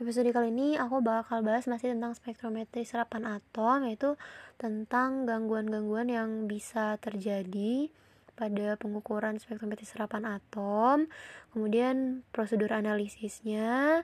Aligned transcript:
Episode 0.00 0.32
kali 0.32 0.48
ini 0.48 0.80
aku 0.80 1.04
bakal 1.04 1.44
bahas 1.44 1.68
masih 1.68 1.92
tentang 1.92 2.16
spektrometri 2.16 2.80
serapan 2.88 3.28
atom 3.28 3.84
yaitu 3.84 4.16
tentang 4.56 5.28
gangguan-gangguan 5.28 6.08
yang 6.08 6.48
bisa 6.48 6.96
terjadi 6.96 7.92
pada 8.32 8.80
pengukuran 8.80 9.36
spektrometri 9.36 9.84
serapan 9.84 10.24
atom, 10.24 11.12
kemudian 11.52 12.24
prosedur 12.32 12.72
analisisnya, 12.72 14.00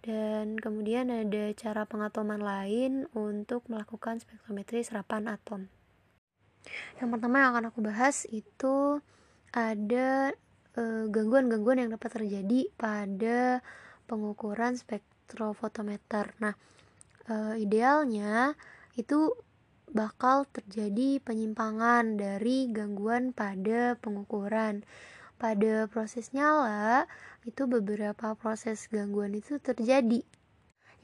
dan 0.00 0.56
kemudian 0.56 1.12
ada 1.12 1.52
cara 1.52 1.84
pengatoman 1.84 2.40
lain 2.40 3.04
untuk 3.12 3.68
melakukan 3.68 4.16
spektrometri 4.16 4.80
serapan 4.80 5.28
atom. 5.28 5.68
Yang 6.96 7.08
pertama 7.12 7.44
yang 7.44 7.48
akan 7.52 7.68
aku 7.68 7.84
bahas 7.84 8.24
itu 8.32 9.04
ada 9.52 10.32
eh, 10.80 11.04
gangguan-gangguan 11.12 11.84
yang 11.84 11.92
dapat 11.92 12.24
terjadi 12.24 12.72
pada 12.80 13.60
pengukuran 14.08 14.80
spektrum 14.80 15.15
elektrofotometer. 15.26 16.30
Nah, 16.38 16.54
e, 17.26 17.58
idealnya 17.58 18.54
itu 18.94 19.34
bakal 19.90 20.46
terjadi 20.54 21.18
penyimpangan 21.18 22.14
dari 22.14 22.70
gangguan 22.70 23.34
pada 23.34 23.98
pengukuran. 23.98 24.86
Pada 25.36 25.84
proses 25.90 26.32
nyala, 26.32 27.04
itu 27.44 27.68
beberapa 27.68 28.32
proses 28.38 28.88
gangguan 28.88 29.36
itu 29.36 29.60
terjadi. 29.60 30.24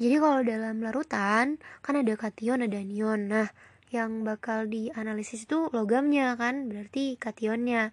Jadi 0.00 0.16
kalau 0.16 0.40
dalam 0.40 0.80
larutan 0.80 1.60
kan 1.84 1.94
ada 2.00 2.14
kation, 2.16 2.64
ada 2.64 2.80
anion. 2.80 3.28
Nah, 3.28 3.52
yang 3.92 4.24
bakal 4.24 4.64
dianalisis 4.72 5.44
itu 5.44 5.68
logamnya 5.76 6.32
kan, 6.40 6.72
berarti 6.72 7.20
kationnya. 7.20 7.92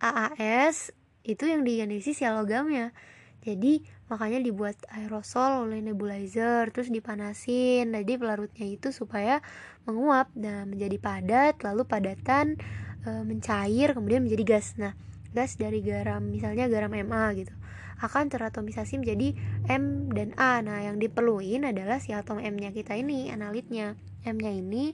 AAS 0.00 0.96
itu 1.28 1.44
yang 1.44 1.60
dianalisis 1.60 2.24
ya 2.24 2.32
logamnya. 2.32 2.96
Jadi 3.46 3.78
makanya 4.10 4.42
dibuat 4.42 4.74
aerosol 4.90 5.70
oleh 5.70 5.78
nebulizer 5.78 6.66
terus 6.74 6.90
dipanasin. 6.90 7.94
Jadi 7.94 8.12
pelarutnya 8.18 8.66
itu 8.66 8.90
supaya 8.90 9.38
menguap 9.86 10.34
dan 10.34 10.74
menjadi 10.74 10.98
padat 10.98 11.62
lalu 11.62 11.86
padatan 11.86 12.58
e, 13.06 13.10
mencair 13.22 13.94
kemudian 13.94 14.26
menjadi 14.26 14.58
gas. 14.58 14.74
Nah 14.74 14.98
gas 15.30 15.54
dari 15.54 15.78
garam 15.78 16.26
misalnya 16.26 16.66
garam 16.66 16.90
Ma 17.06 17.30
gitu 17.38 17.54
akan 17.96 18.28
teratomisasi 18.28 18.98
menjadi 19.00 19.32
M 19.70 20.10
dan 20.10 20.34
A. 20.36 20.60
Nah 20.60 20.82
yang 20.82 20.98
diperluin 20.98 21.70
adalah 21.70 22.02
si 22.02 22.10
atom 22.10 22.42
M 22.42 22.58
nya 22.58 22.74
kita 22.74 22.98
ini 22.98 23.30
analitnya. 23.30 23.94
M 24.26 24.36
nya 24.42 24.50
ini 24.50 24.92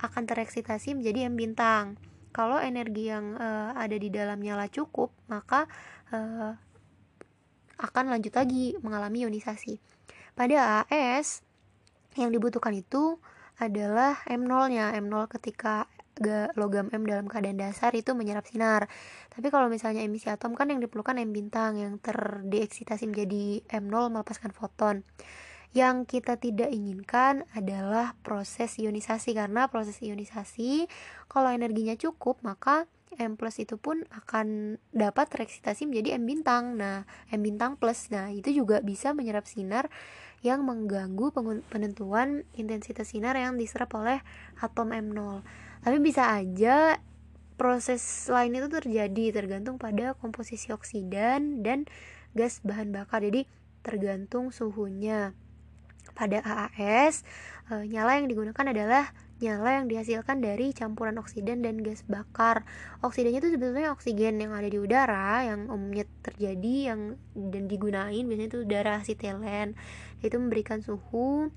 akan 0.00 0.24
tereksitasi 0.24 0.96
menjadi 0.96 1.28
M 1.28 1.36
bintang. 1.36 2.00
Kalau 2.32 2.56
energi 2.56 3.12
yang 3.12 3.36
e, 3.36 3.48
ada 3.76 3.96
di 3.98 4.08
dalamnya 4.08 4.56
lah 4.56 4.72
cukup 4.72 5.12
maka 5.28 5.68
e, 6.08 6.18
akan 7.80 8.12
lanjut 8.12 8.36
lagi 8.36 8.76
mengalami 8.84 9.24
ionisasi. 9.24 9.80
Pada 10.36 10.84
AS 10.86 11.42
yang 12.14 12.30
dibutuhkan 12.30 12.76
itu 12.76 13.18
adalah 13.60 14.20
M0-nya. 14.28 14.96
M0 14.96 15.28
ketika 15.32 15.88
logam 16.56 16.92
M 16.92 17.08
dalam 17.08 17.24
keadaan 17.28 17.56
dasar 17.56 17.96
itu 17.96 18.12
menyerap 18.12 18.44
sinar. 18.44 18.92
Tapi 19.32 19.48
kalau 19.48 19.72
misalnya 19.72 20.04
emisi 20.04 20.28
atom 20.28 20.52
kan 20.52 20.68
yang 20.68 20.84
diperlukan 20.84 21.16
M 21.16 21.32
bintang 21.32 21.80
yang 21.80 21.96
terdeeksitasi 21.96 23.08
menjadi 23.08 23.64
M0 23.72 24.12
melepaskan 24.12 24.52
foton. 24.52 25.00
Yang 25.70 26.18
kita 26.18 26.34
tidak 26.36 26.74
inginkan 26.74 27.46
adalah 27.54 28.18
proses 28.26 28.74
ionisasi 28.76 29.38
karena 29.38 29.70
proses 29.70 30.02
ionisasi 30.02 30.90
kalau 31.30 31.54
energinya 31.54 31.94
cukup 31.94 32.42
maka 32.42 32.90
M 33.18 33.34
plus 33.34 33.58
itu 33.58 33.74
pun 33.74 34.06
akan 34.14 34.78
dapat 34.94 35.26
tereksitasi 35.34 35.90
menjadi 35.90 36.14
M 36.20 36.30
bintang. 36.30 36.78
Nah, 36.78 37.08
M 37.34 37.42
bintang 37.42 37.74
plus. 37.74 38.06
Nah, 38.14 38.30
itu 38.30 38.54
juga 38.54 38.78
bisa 38.84 39.10
menyerap 39.10 39.50
sinar 39.50 39.90
yang 40.40 40.64
mengganggu 40.64 41.34
penentuan 41.68 42.48
intensitas 42.56 43.12
sinar 43.12 43.36
yang 43.36 43.60
diserap 43.60 43.92
oleh 43.98 44.24
atom 44.62 44.94
M0. 44.94 45.44
Tapi 45.84 45.96
bisa 46.00 46.32
aja 46.32 46.96
proses 47.60 48.00
lain 48.32 48.56
itu 48.56 48.72
terjadi 48.72 49.36
tergantung 49.36 49.76
pada 49.76 50.16
komposisi 50.16 50.72
oksidan 50.72 51.60
dan 51.60 51.84
gas 52.32 52.64
bahan 52.64 52.88
bakar. 52.88 53.20
Jadi 53.20 53.44
tergantung 53.84 54.48
suhunya. 54.48 55.36
Pada 56.16 56.40
AAS, 56.40 57.22
e, 57.68 57.84
nyala 57.88 58.16
yang 58.16 58.28
digunakan 58.32 58.64
adalah 58.64 59.12
nyala 59.40 59.80
yang 59.80 59.86
dihasilkan 59.88 60.44
dari 60.44 60.76
campuran 60.76 61.16
oksidan 61.16 61.64
dan 61.64 61.80
gas 61.80 62.04
bakar. 62.04 62.68
Oksidannya 63.00 63.40
itu 63.40 63.50
sebetulnya 63.56 63.90
oksigen 63.96 64.36
yang 64.36 64.52
ada 64.52 64.68
di 64.68 64.76
udara 64.76 65.48
yang 65.48 65.72
umumnya 65.72 66.04
terjadi 66.20 66.94
yang 66.94 67.16
dan 67.32 67.64
digunain 67.66 68.24
biasanya 68.28 68.48
itu 68.52 68.58
udara 68.62 69.00
asetilen. 69.00 69.74
Itu 70.20 70.36
memberikan 70.36 70.84
suhu 70.84 71.48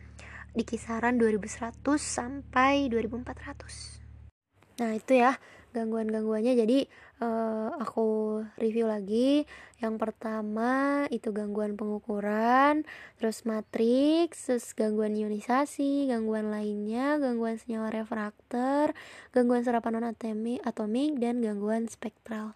di 0.56 0.64
kisaran 0.64 1.20
2100 1.20 2.00
sampai 2.00 2.88
2400. 2.88 4.04
Nah, 4.80 4.98
itu 4.98 5.14
ya 5.20 5.38
gangguan-gangguannya. 5.74 6.54
Jadi 6.54 6.86
uh, 7.20 7.74
aku 7.82 8.40
review 8.62 8.86
lagi. 8.86 9.50
Yang 9.84 9.96
pertama 10.00 11.04
itu 11.12 11.36
gangguan 11.36 11.76
pengukuran, 11.76 12.88
terus 13.20 13.44
matriks, 13.44 14.48
terus 14.48 14.72
gangguan 14.72 15.18
ionisasi, 15.18 16.08
gangguan 16.08 16.54
lainnya, 16.54 17.20
gangguan 17.20 17.60
senyawa 17.60 17.92
refraktor, 17.92 18.96
gangguan 19.36 19.68
serapan 19.68 20.00
non 20.00 20.08
atomik 20.14 21.12
dan 21.20 21.44
gangguan 21.44 21.92
spektral. 21.92 22.56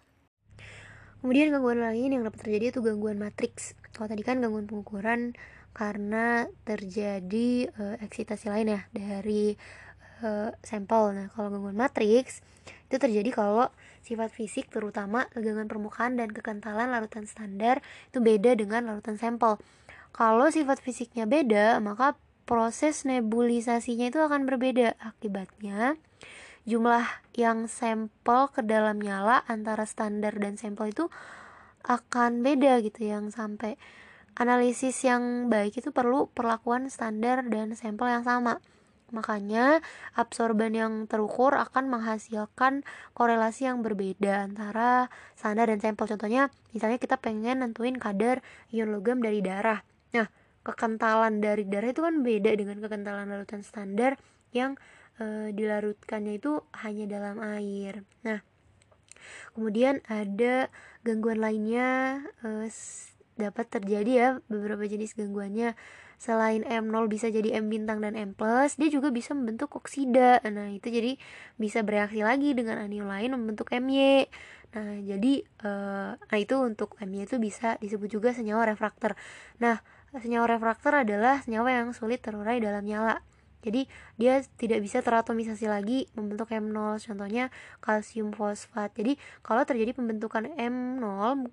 Kemudian 1.18 1.50
gangguan 1.50 1.82
lain 1.82 2.14
yang 2.14 2.22
dapat 2.22 2.46
terjadi 2.46 2.70
itu 2.72 2.80
gangguan 2.80 3.18
matriks. 3.18 3.74
Kalau 3.90 4.06
tadi 4.06 4.22
kan 4.22 4.38
gangguan 4.38 4.70
pengukuran 4.70 5.34
karena 5.74 6.46
terjadi 6.66 7.70
uh, 7.74 7.96
eksitasi 8.02 8.50
lain 8.50 8.78
ya 8.78 8.80
dari 8.90 9.54
uh, 10.22 10.50
sampel. 10.62 11.14
Nah, 11.14 11.26
kalau 11.32 11.52
gangguan 11.52 11.76
matriks 11.76 12.42
itu 12.88 12.96
terjadi 12.96 13.30
kalau 13.32 13.68
sifat 14.04 14.32
fisik 14.32 14.72
terutama 14.72 15.28
tegangan 15.36 15.68
permukaan 15.68 16.16
dan 16.16 16.32
kekentalan 16.32 16.88
larutan 16.88 17.28
standar 17.28 17.84
itu 18.08 18.20
beda 18.20 18.56
dengan 18.56 18.88
larutan 18.88 19.20
sampel. 19.20 19.60
Kalau 20.16 20.48
sifat 20.48 20.80
fisiknya 20.80 21.28
beda, 21.28 21.78
maka 21.84 22.16
proses 22.48 23.04
nebulisasinya 23.04 24.08
itu 24.08 24.18
akan 24.24 24.48
berbeda. 24.48 24.96
Akibatnya, 25.04 26.00
jumlah 26.64 27.04
yang 27.36 27.68
sampel 27.68 28.48
ke 28.48 28.64
dalam 28.64 29.04
nyala 29.04 29.44
antara 29.44 29.84
standar 29.84 30.32
dan 30.40 30.56
sampel 30.56 30.90
itu 30.90 31.12
akan 31.84 32.40
beda 32.40 32.80
gitu 32.84 33.04
yang 33.04 33.28
sampai 33.28 33.76
analisis 34.36 34.96
yang 35.04 35.52
baik 35.52 35.76
itu 35.80 35.90
perlu 35.90 36.30
perlakuan 36.32 36.88
standar 36.88 37.44
dan 37.46 37.76
sampel 37.76 38.08
yang 38.08 38.24
sama. 38.24 38.64
Makanya, 39.08 39.80
absorban 40.12 40.76
yang 40.76 40.92
terukur 41.08 41.56
akan 41.56 41.88
menghasilkan 41.88 42.84
korelasi 43.16 43.64
yang 43.64 43.80
berbeda 43.80 44.44
antara 44.44 45.08
standar 45.32 45.72
dan 45.72 45.80
sampel. 45.80 46.04
Contohnya, 46.04 46.52
misalnya 46.76 47.00
kita 47.00 47.16
pengen 47.16 47.64
nentuin 47.64 47.96
kadar 47.96 48.44
ion 48.68 48.92
logam 48.92 49.24
dari 49.24 49.40
darah. 49.40 49.80
Nah, 50.12 50.28
kekentalan 50.60 51.40
dari 51.40 51.64
darah 51.64 51.88
itu 51.88 52.04
kan 52.04 52.20
beda 52.20 52.52
dengan 52.52 52.76
kekentalan 52.84 53.32
larutan 53.32 53.64
standar 53.64 54.20
yang 54.52 54.76
e, 55.16 55.52
dilarutkannya 55.56 56.36
itu 56.36 56.60
hanya 56.84 57.08
dalam 57.08 57.40
air. 57.40 58.04
Nah, 58.28 58.44
kemudian 59.56 60.04
ada 60.04 60.68
gangguan 61.00 61.40
lainnya 61.40 62.20
e, 62.44 62.68
dapat 63.38 63.66
terjadi 63.70 64.10
ya 64.12 64.28
beberapa 64.50 64.82
jenis 64.84 65.14
gangguannya 65.14 65.78
selain 66.18 66.66
M0 66.66 67.06
bisa 67.06 67.30
jadi 67.30 67.62
M 67.62 67.70
bintang 67.70 68.02
dan 68.02 68.18
M 68.18 68.34
plus 68.34 68.74
dia 68.74 68.90
juga 68.90 69.14
bisa 69.14 69.32
membentuk 69.38 69.70
oksida. 69.78 70.42
Nah 70.42 70.68
itu 70.74 70.90
jadi 70.90 71.14
bisa 71.56 71.86
bereaksi 71.86 72.26
lagi 72.26 72.52
dengan 72.58 72.82
anion 72.82 73.06
lain 73.06 73.38
membentuk 73.38 73.70
MY 73.70 74.26
nah 74.68 75.00
jadi 75.00 75.48
uh, 75.64 76.12
nah 76.20 76.36
itu 76.36 76.60
untuk 76.60 76.92
MY 77.00 77.24
itu 77.24 77.40
bisa 77.40 77.80
disebut 77.80 78.10
juga 78.12 78.36
senyawa 78.36 78.68
refraktor. 78.68 79.16
Nah 79.62 79.80
senyawa 80.12 80.58
refraktor 80.58 80.92
adalah 80.92 81.40
senyawa 81.40 81.72
yang 81.72 81.88
sulit 81.96 82.20
terurai 82.20 82.60
dalam 82.60 82.84
nyala. 82.84 83.24
Jadi 83.58 83.90
dia 84.14 84.38
tidak 84.60 84.84
bisa 84.86 85.02
teratomisasi 85.02 85.66
lagi 85.66 86.06
membentuk 86.14 86.50
M0 86.52 87.00
contohnya 87.02 87.50
kalsium 87.82 88.30
fosfat. 88.30 88.94
Jadi 88.94 89.18
kalau 89.42 89.66
terjadi 89.66 89.96
pembentukan 89.98 90.46
M0 90.54 91.48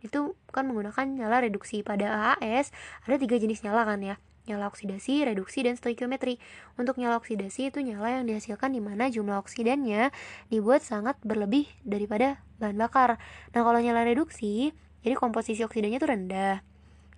itu 0.00 0.34
kan 0.50 0.64
menggunakan 0.68 1.06
nyala 1.06 1.44
reduksi 1.44 1.84
pada 1.84 2.36
AAS 2.36 2.72
ada 3.04 3.16
tiga 3.20 3.36
jenis 3.36 3.64
nyala 3.64 3.84
kan 3.84 4.00
ya 4.00 4.16
nyala 4.48 4.66
oksidasi, 4.66 5.30
reduksi, 5.30 5.62
dan 5.62 5.78
stoikiometri. 5.78 6.42
Untuk 6.74 6.98
nyala 6.98 7.22
oksidasi 7.22 7.70
itu 7.70 7.78
nyala 7.84 8.18
yang 8.18 8.24
dihasilkan 8.26 8.74
di 8.74 8.82
mana 8.82 9.06
jumlah 9.06 9.38
oksidannya 9.38 10.10
dibuat 10.50 10.82
sangat 10.82 11.14
berlebih 11.22 11.70
daripada 11.86 12.42
bahan 12.58 12.74
bakar. 12.74 13.22
Nah, 13.54 13.62
kalau 13.62 13.78
nyala 13.78 14.02
reduksi, 14.02 14.74
jadi 15.06 15.14
komposisi 15.14 15.62
oksidannya 15.62 16.02
itu 16.02 16.08
rendah. 16.08 16.66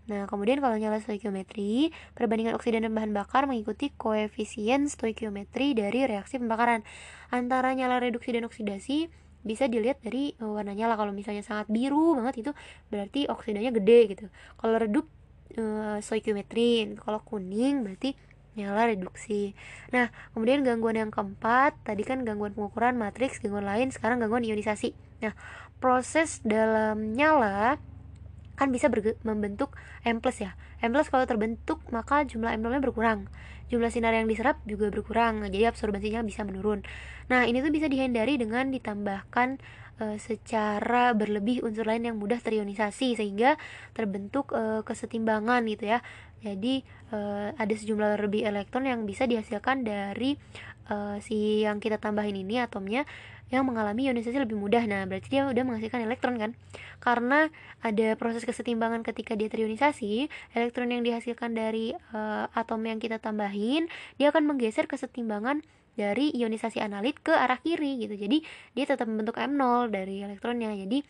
Nah, 0.03 0.27
kemudian 0.27 0.59
kalau 0.59 0.75
nyala 0.75 0.99
stoikiometri, 0.99 1.95
perbandingan 2.19 2.59
oksidan 2.59 2.83
dan 2.83 2.93
bahan 2.93 3.15
bakar 3.15 3.47
mengikuti 3.47 3.95
koefisien 3.95 4.91
stoikiometri 4.91 5.79
dari 5.79 6.11
reaksi 6.11 6.43
pembakaran. 6.43 6.83
Antara 7.31 7.71
nyala 7.73 8.03
reduksi 8.03 8.35
dan 8.35 8.45
oksidasi 8.51 9.22
bisa 9.43 9.67
dilihat 9.67 9.99
dari 10.03 10.35
uh, 10.39 10.55
warnanya 10.59 10.91
lah. 10.91 10.97
Kalau 10.99 11.13
misalnya 11.15 11.43
sangat 11.43 11.69
biru 11.69 12.19
banget 12.19 12.47
itu 12.47 12.51
berarti 12.89 13.27
oksidanya 13.31 13.71
gede 13.75 13.99
gitu. 14.17 14.25
Kalau 14.59 14.75
redup 14.79 15.07
uh, 15.59 15.99
stoikiometri 16.01 16.97
kalau 16.99 17.21
kuning 17.23 17.85
berarti 17.85 18.15
nyala 18.53 18.89
reduksi. 18.93 19.57
Nah 19.91 20.13
kemudian 20.37 20.61
gangguan 20.61 20.97
yang 20.97 21.11
keempat 21.13 21.77
tadi 21.85 22.05
kan 22.05 22.21
gangguan 22.25 22.53
pengukuran 22.53 23.01
matriks 23.01 23.41
gangguan 23.41 23.65
lain 23.65 23.89
sekarang 23.89 24.21
gangguan 24.21 24.45
ionisasi. 24.45 24.93
Nah 25.25 25.33
proses 25.81 26.39
dalam 26.45 27.17
nyala 27.17 27.81
kan 28.63 28.71
bisa 28.71 28.87
membentuk 29.27 29.75
M 30.07 30.23
ya. 30.23 30.55
M 30.83 30.95
kalau 30.95 31.27
terbentuk 31.27 31.83
maka 31.91 32.23
jumlah 32.23 32.55
M0 32.55 32.79
nya 32.79 32.81
berkurang. 32.83 33.27
Jumlah 33.67 33.91
sinar 33.91 34.15
yang 34.15 34.31
diserap 34.31 34.63
juga 34.63 34.93
berkurang 34.95 35.43
jadi 35.51 35.75
absorbensinya 35.75 36.23
bisa 36.23 36.47
menurun. 36.47 36.87
Nah 37.27 37.43
ini 37.43 37.59
tuh 37.59 37.75
bisa 37.75 37.91
dihindari 37.91 38.39
dengan 38.39 38.71
ditambahkan 38.71 39.59
e, 39.99 40.05
secara 40.23 41.17
berlebih 41.17 41.65
unsur 41.67 41.89
lain 41.89 42.07
yang 42.07 42.17
mudah 42.21 42.39
terionisasi 42.39 43.19
sehingga 43.19 43.59
terbentuk 43.97 44.55
e, 44.55 44.87
kesetimbangan 44.87 45.67
gitu 45.67 45.91
ya. 45.91 45.99
Jadi 46.43 46.83
e, 47.11 47.19
ada 47.55 47.75
sejumlah 47.75 48.19
lebih 48.23 48.47
elektron 48.47 48.87
yang 48.87 49.03
bisa 49.09 49.25
dihasilkan 49.27 49.83
dari 49.83 50.39
e, 50.87 50.97
si 51.25 51.65
yang 51.65 51.81
kita 51.81 51.97
tambahin 51.97 52.37
ini 52.37 52.61
atomnya 52.61 53.09
yang 53.53 53.69
mengalami 53.69 54.09
ionisasi 54.09 54.41
lebih 54.41 54.57
mudah. 54.57 54.81
Nah, 54.89 55.05
berarti 55.05 55.29
dia 55.29 55.45
udah 55.45 55.63
menghasilkan 55.63 56.01
elektron 56.09 56.41
kan? 56.41 56.51
Karena 57.05 57.53
ada 57.85 58.17
proses 58.17 58.49
kesetimbangan 58.49 59.05
ketika 59.05 59.37
dia 59.37 59.53
terionisasi, 59.53 60.33
elektron 60.57 60.89
yang 60.89 61.05
dihasilkan 61.05 61.53
dari 61.53 61.93
uh, 62.17 62.49
atom 62.57 62.81
yang 62.89 62.97
kita 62.97 63.21
tambahin, 63.21 63.93
dia 64.17 64.33
akan 64.33 64.49
menggeser 64.49 64.89
kesetimbangan 64.89 65.61
dari 65.93 66.33
ionisasi 66.33 66.81
analit 66.81 67.21
ke 67.21 67.37
arah 67.37 67.61
kiri 67.61 68.01
gitu. 68.01 68.17
Jadi, 68.17 68.41
dia 68.73 68.85
tetap 68.89 69.05
membentuk 69.05 69.37
M0 69.37 69.93
dari 69.93 70.25
elektronnya. 70.25 70.73
Jadi, 70.73 71.05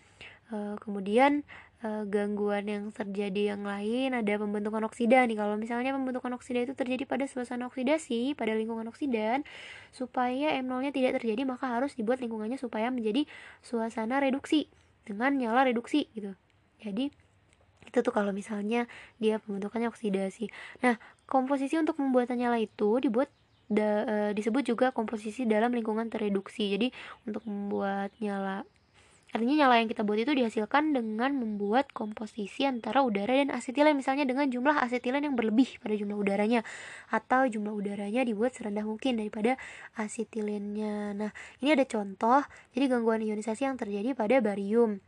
uh, 0.50 0.74
kemudian 0.82 1.46
uh, 1.82 2.02
gangguan 2.06 2.64
yang 2.66 2.84
terjadi 2.94 3.54
yang 3.54 3.62
lain 3.66 4.14
ada 4.16 4.32
pembentukan 4.38 4.82
oksida 4.86 5.26
nih. 5.26 5.36
Kalau 5.38 5.58
misalnya 5.58 5.92
pembentukan 5.94 6.32
oksida 6.34 6.64
itu 6.64 6.74
terjadi 6.78 7.04
pada 7.04 7.26
suasana 7.28 7.68
oksidasi 7.68 8.38
pada 8.38 8.54
lingkungan 8.54 8.86
oksidan 8.88 9.42
supaya 9.90 10.56
M0 10.62 10.88
nya 10.88 10.90
tidak 10.94 11.20
terjadi 11.20 11.42
maka 11.44 11.68
harus 11.68 11.92
dibuat 11.98 12.22
lingkungannya 12.22 12.56
supaya 12.56 12.88
menjadi 12.88 13.26
suasana 13.60 14.22
reduksi 14.22 14.70
dengan 15.04 15.34
nyala 15.36 15.68
reduksi 15.68 16.08
gitu. 16.14 16.32
Jadi 16.82 17.10
itu 17.82 17.98
tuh 18.00 18.14
kalau 18.14 18.32
misalnya 18.32 18.88
dia 19.20 19.42
pembentukannya 19.42 19.90
oksidasi 19.90 20.48
nah 20.80 20.96
komposisi 21.26 21.76
untuk 21.76 21.98
membuat 22.00 22.32
nyala 22.32 22.56
itu 22.62 23.02
dibuat 23.02 23.28
da, 23.72 23.88
e, 24.04 24.16
disebut 24.36 24.62
juga 24.68 24.86
komposisi 24.92 25.48
dalam 25.48 25.72
lingkungan 25.72 26.12
tereduksi. 26.12 26.72
Jadi 26.76 26.88
untuk 27.24 27.44
membuat 27.48 28.12
nyala 28.20 28.68
Artinya 29.32 29.64
nyala 29.64 29.80
yang 29.80 29.88
kita 29.88 30.04
buat 30.04 30.20
itu 30.20 30.36
dihasilkan 30.36 30.92
dengan 30.92 31.32
membuat 31.32 31.88
komposisi 31.96 32.68
antara 32.68 33.00
udara 33.00 33.32
dan 33.32 33.48
asetilen 33.48 33.96
misalnya 33.96 34.28
dengan 34.28 34.52
jumlah 34.52 34.76
asetilen 34.84 35.24
yang 35.24 35.40
berlebih 35.40 35.80
pada 35.80 35.96
jumlah 35.96 36.20
udaranya 36.20 36.60
atau 37.08 37.48
jumlah 37.48 37.72
udaranya 37.72 38.28
dibuat 38.28 38.52
serendah 38.52 38.84
mungkin 38.84 39.16
daripada 39.16 39.56
asetilennya. 39.96 41.16
Nah, 41.16 41.30
ini 41.64 41.72
ada 41.72 41.88
contoh 41.88 42.44
jadi 42.76 42.92
gangguan 42.92 43.24
ionisasi 43.24 43.64
yang 43.64 43.80
terjadi 43.80 44.12
pada 44.12 44.44
barium. 44.44 45.00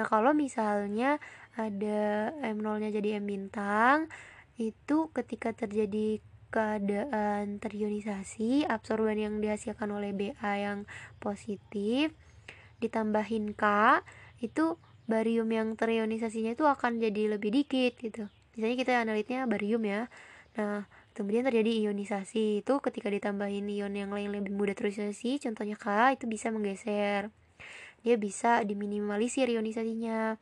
Nah, 0.00 0.08
kalau 0.08 0.32
misalnya 0.32 1.20
ada 1.52 2.32
M0-nya 2.40 2.88
jadi 2.88 3.20
M 3.20 3.28
bintang 3.28 4.08
itu 4.56 5.12
ketika 5.12 5.52
terjadi 5.52 6.24
keadaan 6.48 7.60
terionisasi 7.60 8.64
absorban 8.64 9.20
yang 9.20 9.44
dihasilkan 9.44 9.92
oleh 9.92 10.16
Ba 10.16 10.56
yang 10.56 10.88
positif 11.20 12.16
ditambahin 12.82 13.56
K 13.56 13.64
itu 14.42 14.76
barium 15.06 15.48
yang 15.48 15.78
terionisasinya 15.78 16.52
itu 16.52 16.66
akan 16.66 16.98
jadi 16.98 17.38
lebih 17.38 17.54
dikit 17.54 17.94
gitu. 18.02 18.26
Misalnya 18.58 18.76
kita 18.76 18.92
analitnya 19.00 19.46
barium 19.46 19.82
ya. 19.86 20.10
Nah 20.58 20.84
kemudian 21.16 21.46
terjadi 21.46 21.88
ionisasi. 21.88 22.60
Itu 22.66 22.82
ketika 22.84 23.08
ditambahin 23.08 23.64
ion 23.70 23.94
yang 23.94 24.10
lain 24.12 24.34
lebih 24.34 24.52
mudah 24.52 24.74
terionisasi 24.76 25.40
contohnya 25.40 25.78
K 25.78 26.18
itu 26.18 26.24
bisa 26.28 26.50
menggeser. 26.50 27.32
Dia 28.02 28.16
bisa 28.20 28.60
diminimalisir 28.66 29.48
ionisasinya. 29.48 30.36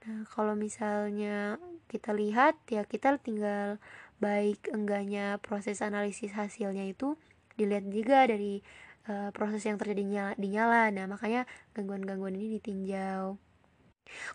Nah 0.00 0.20
kalau 0.32 0.56
misalnya 0.56 1.60
kita 1.92 2.16
lihat 2.16 2.56
ya 2.72 2.88
kita 2.88 3.20
tinggal 3.20 3.76
baik 4.20 4.68
enggaknya 4.72 5.40
proses 5.40 5.80
analisis 5.80 6.32
hasilnya 6.36 6.84
itu 6.88 7.16
dilihat 7.56 7.88
juga 7.92 8.24
dari 8.24 8.64
uh, 9.10 9.34
proses 9.34 9.66
yang 9.66 9.74
terjadi 9.74 10.34
di 10.38 10.48
nyala. 10.54 10.94
Nah, 10.94 11.10
makanya 11.10 11.50
gangguan-gangguan 11.74 12.38
ini 12.38 12.62
ditinjau. 12.62 13.34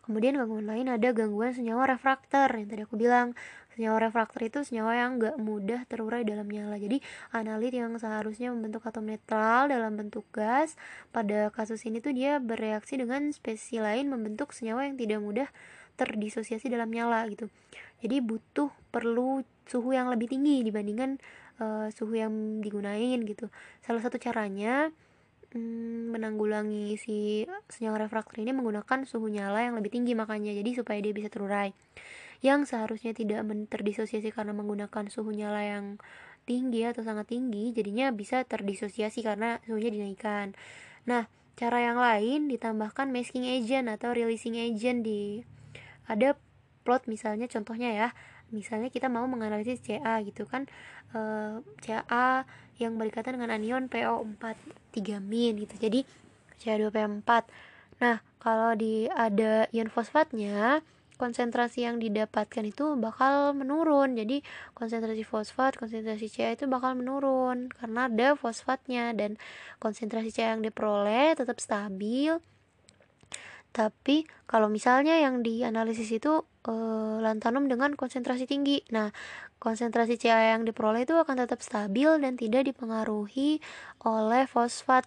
Kemudian 0.04 0.39
gangguan 0.39 0.68
lain 0.68 0.88
ada 0.88 1.12
gangguan 1.12 1.51
senyawa 1.51 1.88
refraktor 1.88 2.48
yang 2.56 2.68
tadi 2.68 2.81
aku 2.88 2.95
bilang 2.95 3.36
senyawa 3.75 4.07
refraktor 4.07 4.48
itu 4.48 4.60
senyawa 4.63 4.95
yang 4.95 5.19
gak 5.19 5.36
mudah 5.36 5.83
terurai 5.92 6.24
dalam 6.24 6.48
nyala 6.48 6.80
jadi 6.80 7.04
analit 7.36 7.75
yang 7.75 7.92
seharusnya 8.00 8.56
membentuk 8.56 8.88
atom 8.88 9.04
netral 9.04 9.68
dalam 9.68 10.00
bentuk 10.00 10.24
gas 10.31 10.80
pada 11.12 11.51
kasus 11.51 11.83
ini 11.83 12.00
tuh 12.00 12.16
dia 12.16 12.39
bereaksi 12.39 12.95
dengan 12.95 13.36
spesies 13.36 13.83
lain 13.83 14.07
membentuk 14.07 14.56
senyawa 14.56 14.88
yang 14.88 14.95
tidak 14.95 15.19
mudah 15.19 15.50
terdisosiasi 16.00 16.72
dalam 16.72 16.88
nyala 16.88 17.27
gitu 17.27 17.51
jadi 18.00 18.24
butuh 18.24 18.72
perlu 18.95 19.44
suhu 19.68 19.92
yang 19.92 20.07
lebih 20.07 20.31
tinggi 20.31 20.63
dibandingkan 20.63 21.19
uh, 21.60 21.88
suhu 21.92 22.19
yang 22.19 22.60
digunain 22.60 23.22
gitu. 23.24 23.52
Salah 23.84 24.02
satu 24.04 24.18
caranya 24.18 24.92
hmm, 25.56 26.12
menanggulangi 26.12 26.96
si 27.00 27.48
senyawa 27.72 28.07
refraktor 28.07 28.44
ini 28.44 28.52
menggunakan 28.52 29.07
suhu 29.07 29.31
nyala 29.31 29.63
yang 29.63 29.75
lebih 29.80 29.92
tinggi 29.94 30.13
makanya 30.18 30.52
jadi 30.56 30.72
supaya 30.84 31.00
dia 31.00 31.13
bisa 31.16 31.31
terurai. 31.31 31.72
Yang 32.44 32.75
seharusnya 32.75 33.16
tidak 33.16 33.48
terdisosiasi 33.72 34.30
karena 34.36 34.52
menggunakan 34.52 35.07
suhu 35.07 35.31
nyala 35.31 35.63
yang 35.63 35.86
tinggi 36.46 36.86
atau 36.86 37.02
sangat 37.02 37.34
tinggi 37.34 37.74
jadinya 37.74 38.13
bisa 38.13 38.46
terdisosiasi 38.46 39.25
karena 39.25 39.58
suhunya 39.66 39.90
dinaikkan. 39.90 40.54
Nah 41.10 41.25
cara 41.56 41.80
yang 41.81 41.98
lain 41.98 42.51
ditambahkan 42.51 43.10
masking 43.10 43.48
agent 43.48 43.88
atau 43.88 44.12
releasing 44.12 44.60
agent 44.60 45.08
di 45.08 45.42
ada 46.06 46.38
plot 46.86 47.10
misalnya 47.10 47.50
contohnya 47.50 47.90
ya 47.90 48.08
misalnya 48.50 48.90
kita 48.94 49.10
mau 49.10 49.26
menganalisis 49.26 49.82
Ca 49.82 50.22
gitu 50.22 50.46
kan 50.46 50.70
e, 51.14 51.20
eh, 51.20 51.56
Ca 51.82 52.46
yang 52.82 53.00
berkaitan 53.00 53.40
dengan 53.40 53.56
anion 53.56 53.88
PO4 53.88 54.44
3 54.94 55.22
min 55.24 55.54
gitu 55.64 55.76
jadi 55.80 56.02
Ca2P4 56.62 57.30
nah 58.04 58.20
kalau 58.42 58.78
di 58.78 59.10
ada 59.10 59.66
ion 59.74 59.90
fosfatnya 59.90 60.84
konsentrasi 61.16 61.88
yang 61.88 61.98
didapatkan 61.98 62.64
itu 62.68 63.00
bakal 63.00 63.56
menurun. 63.56 64.20
Jadi 64.20 64.44
konsentrasi 64.76 65.24
fosfat 65.24 65.80
konsentrasi 65.80 66.28
Ca 66.28 66.54
itu 66.54 66.68
bakal 66.68 67.00
menurun 67.00 67.72
karena 67.72 68.12
ada 68.12 68.36
fosfatnya 68.36 69.16
dan 69.16 69.40
konsentrasi 69.80 70.36
Ca 70.36 70.56
yang 70.56 70.62
diperoleh 70.62 71.40
tetap 71.40 71.58
stabil 71.64 72.36
tapi 73.75 74.24
kalau 74.48 74.72
misalnya 74.72 75.20
yang 75.20 75.44
dianalisis 75.44 76.08
itu 76.15 76.48
e, 76.63 76.72
lantanum 77.20 77.67
dengan 77.67 77.91
konsentrasi 78.00 78.48
tinggi, 78.48 78.79
nah 78.88 79.12
konsentrasi 79.60 80.15
Ca 80.15 80.55
yang 80.55 80.63
diperoleh 80.63 81.03
itu 81.03 81.12
akan 81.12 81.44
tetap 81.44 81.60
stabil 81.60 82.08
dan 82.24 82.39
tidak 82.39 82.63
dipengaruhi 82.72 83.60
oleh 84.08 84.48
fosfat 84.48 85.03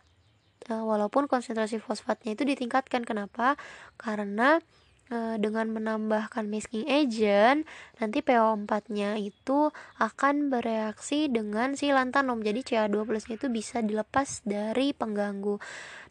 e, 0.68 0.76
walaupun 0.76 1.32
konsentrasi 1.32 1.80
fosfatnya 1.80 2.37
itu 2.37 2.44
ditingkatkan. 2.44 3.08
Kenapa? 3.08 3.56
Karena 3.96 4.60
e, 5.08 5.40
dengan 5.40 5.72
menambahkan 5.72 6.44
masking 6.44 6.84
agent 6.92 7.64
nanti 7.96 8.20
PO4-nya 8.20 9.16
itu 9.16 9.72
akan 9.96 10.52
bereaksi 10.52 11.32
dengan 11.32 11.72
si 11.72 11.88
lantanum. 11.88 12.44
Jadi 12.44 12.68
Ca2 12.68 13.08
plusnya 13.08 13.40
itu 13.40 13.48
bisa 13.48 13.80
dilepas 13.80 14.44
dari 14.44 14.92
pengganggu. 14.92 15.56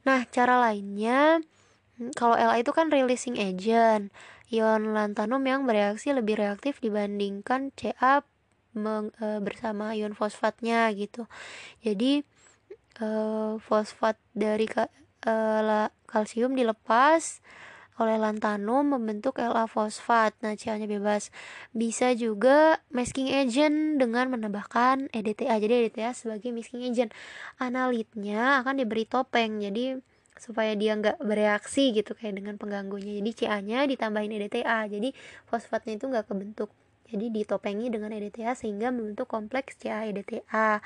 Nah, 0.10 0.26
cara 0.34 0.58
lainnya 0.58 1.38
kalau 2.14 2.38
La 2.38 2.56
itu 2.62 2.70
kan 2.74 2.94
releasing 2.94 3.38
agent. 3.42 4.14
Ion 4.48 4.96
lantanum 4.96 5.44
yang 5.44 5.68
bereaksi 5.68 6.16
lebih 6.16 6.40
reaktif 6.40 6.80
dibandingkan 6.80 7.76
Ca 7.76 8.24
meng, 8.78 9.12
e, 9.18 9.42
bersama 9.42 9.98
ion 9.98 10.14
fosfatnya 10.14 10.88
gitu. 10.94 11.26
Jadi 11.82 12.22
e, 13.02 13.08
fosfat 13.58 14.16
dari 14.38 14.70
ka, 14.70 14.88
e, 15.26 15.34
la, 15.66 15.90
kalsium 16.06 16.54
dilepas 16.54 17.42
oleh 17.98 18.16
lantanum 18.22 18.86
membentuk 18.94 19.42
La 19.42 19.66
fosfat. 19.66 20.38
Nah, 20.46 20.54
Ca-nya 20.54 20.86
bebas. 20.86 21.34
Bisa 21.74 22.14
juga 22.14 22.78
masking 22.94 23.34
agent 23.34 23.98
dengan 23.98 24.30
menambahkan 24.30 25.10
EDTA. 25.10 25.58
Jadi 25.58 25.90
EDTA 25.90 26.14
sebagai 26.14 26.54
masking 26.54 26.86
agent. 26.86 27.10
Analitnya 27.58 28.62
akan 28.62 28.78
diberi 28.78 29.10
topeng. 29.10 29.66
Jadi 29.66 29.98
supaya 30.40 30.74
dia 30.74 30.94
nggak 30.98 31.22
bereaksi 31.22 31.92
gitu 31.94 32.14
kayak 32.14 32.42
dengan 32.42 32.56
pengganggunya. 32.56 33.20
Jadi 33.22 33.32
CA 33.46 33.60
nya 33.62 33.84
ditambahin 33.86 34.32
EDTA 34.38 34.88
jadi 34.88 35.10
fosfatnya 35.50 35.98
itu 35.98 36.06
nggak 36.08 36.26
kebentuk. 36.30 36.70
Jadi 37.08 37.32
ditopengi 37.32 37.88
dengan 37.88 38.12
EDTA 38.12 38.52
sehingga 38.52 38.92
membentuk 38.92 39.32
kompleks 39.32 39.80
CA 39.80 40.04
EDTA 40.08 40.84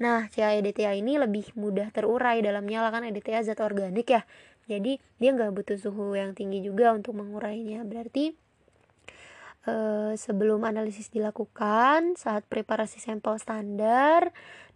nah 0.00 0.26
CA 0.34 0.50
EDTA 0.58 0.98
ini 0.98 1.20
lebih 1.20 1.54
mudah 1.54 1.92
terurai. 1.94 2.42
Dalam 2.42 2.66
nyala 2.66 2.90
kan 2.90 3.06
EDTA 3.06 3.44
zat 3.46 3.62
organik 3.62 4.08
ya. 4.10 4.22
Jadi 4.66 4.98
dia 5.18 5.30
nggak 5.34 5.52
butuh 5.52 5.78
suhu 5.78 6.14
yang 6.14 6.34
tinggi 6.34 6.62
juga 6.62 6.94
untuk 6.94 7.18
mengurainya. 7.18 7.82
Berarti 7.86 8.34
uh, 9.66 10.12
sebelum 10.14 10.62
analisis 10.66 11.10
dilakukan 11.10 12.18
saat 12.18 12.46
preparasi 12.46 12.98
sampel 12.98 13.38
standar 13.38 14.30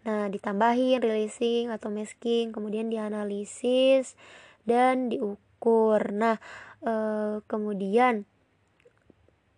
nah 0.07 0.31
ditambahin 0.31 1.03
releasing 1.03 1.67
atau 1.75 1.91
masking 1.91 2.55
kemudian 2.55 2.87
dianalisis 2.87 4.15
dan 4.63 5.11
diukur. 5.11 6.15
Nah 6.15 6.39
uh, 6.87 7.43
kemudian 7.51 8.23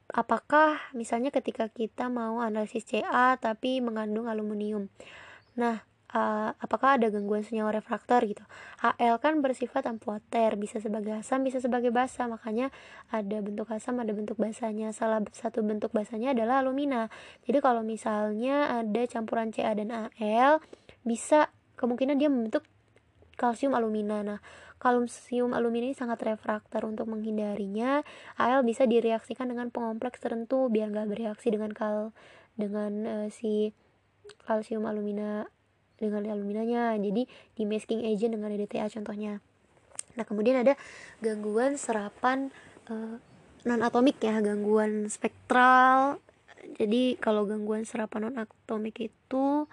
apakah 0.08 0.80
misalnya 0.96 1.28
ketika 1.28 1.68
kita 1.68 2.08
mau 2.08 2.40
analisis 2.40 2.88
CA 2.88 3.36
tapi 3.36 3.84
mengandung 3.84 4.24
aluminium? 4.24 4.88
Nah 5.52 5.87
uh, 6.14 6.50
apakah 6.56 6.96
ada 6.96 7.12
gangguan 7.12 7.44
senyawa 7.44 7.74
refraktor 7.74 8.24
gitu. 8.24 8.44
HL 8.80 9.16
kan 9.20 9.40
bersifat 9.44 9.84
amfoter, 9.88 10.56
bisa 10.56 10.80
sebagai 10.80 11.12
asam, 11.20 11.44
bisa 11.44 11.60
sebagai 11.60 11.92
basa. 11.92 12.24
Makanya 12.30 12.72
ada 13.12 13.38
bentuk 13.44 13.68
asam, 13.68 14.00
ada 14.00 14.12
bentuk 14.14 14.40
basanya. 14.40 14.92
Salah 14.96 15.20
satu 15.34 15.60
bentuk 15.60 15.92
basanya 15.92 16.32
adalah 16.32 16.64
alumina. 16.64 17.12
Jadi 17.44 17.58
kalau 17.60 17.84
misalnya 17.84 18.80
ada 18.80 19.02
campuran 19.04 19.52
Ca 19.52 19.74
dan 19.76 19.90
Al, 19.92 20.62
bisa 21.04 21.52
kemungkinan 21.76 22.16
dia 22.16 22.32
membentuk 22.32 22.64
kalsium 23.38 23.76
alumina. 23.76 24.24
Nah, 24.24 24.40
kalsium 24.82 25.54
alumina 25.54 25.90
ini 25.90 25.96
sangat 25.96 26.22
refraktor 26.24 26.86
untuk 26.88 27.06
menghindarinya. 27.10 28.02
Al 28.38 28.64
bisa 28.64 28.86
direaksikan 28.88 29.50
dengan 29.50 29.70
pengompleks 29.70 30.18
tertentu 30.22 30.70
biar 30.72 30.90
nggak 30.90 31.08
bereaksi 31.10 31.52
dengan 31.54 31.70
kal 31.74 32.14
dengan 32.58 32.92
uh, 33.06 33.28
si 33.30 33.70
kalsium 34.44 34.84
alumina 34.84 35.46
dengan 35.98 36.24
aluminanya 36.30 36.94
jadi 36.96 37.26
di 37.28 37.62
masking 37.66 38.06
agent 38.06 38.38
dengan 38.38 38.54
EDTA 38.54 38.86
contohnya. 38.88 39.42
Nah 40.14 40.24
kemudian 40.24 40.62
ada 40.62 40.74
gangguan 41.22 41.78
serapan 41.78 42.50
uh, 42.90 43.18
non 43.66 43.82
atomik 43.82 44.18
ya 44.22 44.38
gangguan 44.38 45.10
spektral. 45.10 46.22
Jadi 46.78 47.18
kalau 47.18 47.46
gangguan 47.46 47.82
serapan 47.82 48.30
non 48.30 48.36
atomik 48.38 48.98
itu 49.02 49.66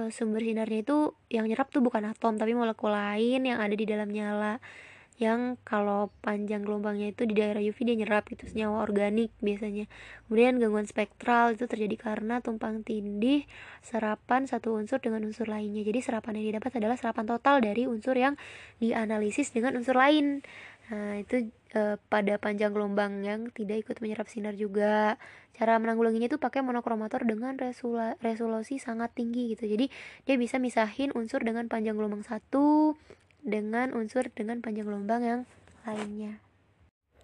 uh, 0.00 0.10
sumber 0.12 0.44
sinarnya 0.44 0.84
itu 0.84 1.16
yang 1.32 1.48
nyerap 1.48 1.68
tuh 1.72 1.84
bukan 1.84 2.08
atom 2.08 2.36
tapi 2.36 2.52
molekul 2.52 2.92
lain 2.92 3.44
yang 3.44 3.58
ada 3.60 3.72
di 3.72 3.84
dalam 3.88 4.08
nyala 4.12 4.60
yang 5.16 5.56
kalau 5.64 6.12
panjang 6.20 6.60
gelombangnya 6.60 7.08
itu 7.08 7.24
di 7.24 7.32
daerah 7.32 7.64
UV 7.64 7.78
dia 7.88 7.96
nyerap 7.96 8.28
gitu 8.28 8.44
senyawa 8.44 8.84
organik 8.84 9.32
biasanya. 9.40 9.88
Kemudian 10.28 10.60
gangguan 10.60 10.84
spektral 10.84 11.56
itu 11.56 11.64
terjadi 11.64 11.96
karena 11.96 12.44
tumpang 12.44 12.84
tindih 12.84 13.48
serapan 13.80 14.44
satu 14.44 14.76
unsur 14.76 15.00
dengan 15.00 15.24
unsur 15.24 15.48
lainnya. 15.48 15.80
Jadi 15.88 16.04
serapan 16.04 16.36
yang 16.36 16.52
didapat 16.52 16.72
adalah 16.76 17.00
serapan 17.00 17.24
total 17.24 17.64
dari 17.64 17.88
unsur 17.88 18.12
yang 18.12 18.36
dianalisis 18.76 19.56
dengan 19.56 19.80
unsur 19.80 19.96
lain. 19.96 20.44
Nah 20.92 21.16
itu 21.16 21.48
e, 21.72 21.96
pada 22.12 22.36
panjang 22.36 22.76
gelombang 22.76 23.24
yang 23.24 23.48
tidak 23.56 23.88
ikut 23.88 23.96
menyerap 24.04 24.28
sinar 24.28 24.52
juga. 24.52 25.16
Cara 25.56 25.80
menanggulanginya 25.80 26.28
itu 26.28 26.36
pakai 26.36 26.60
monokromator 26.60 27.24
dengan 27.24 27.56
resula, 27.56 28.20
resolusi 28.20 28.76
sangat 28.76 29.16
tinggi 29.16 29.56
gitu. 29.56 29.64
Jadi 29.64 29.88
dia 30.28 30.36
bisa 30.36 30.60
misahin 30.60 31.08
unsur 31.16 31.40
dengan 31.40 31.72
panjang 31.72 31.96
gelombang 31.96 32.20
satu 32.20 32.92
dengan 33.46 33.94
unsur 33.94 34.26
dengan 34.34 34.58
panjang 34.58 34.90
gelombang 34.90 35.22
yang 35.22 35.40
lainnya. 35.86 36.42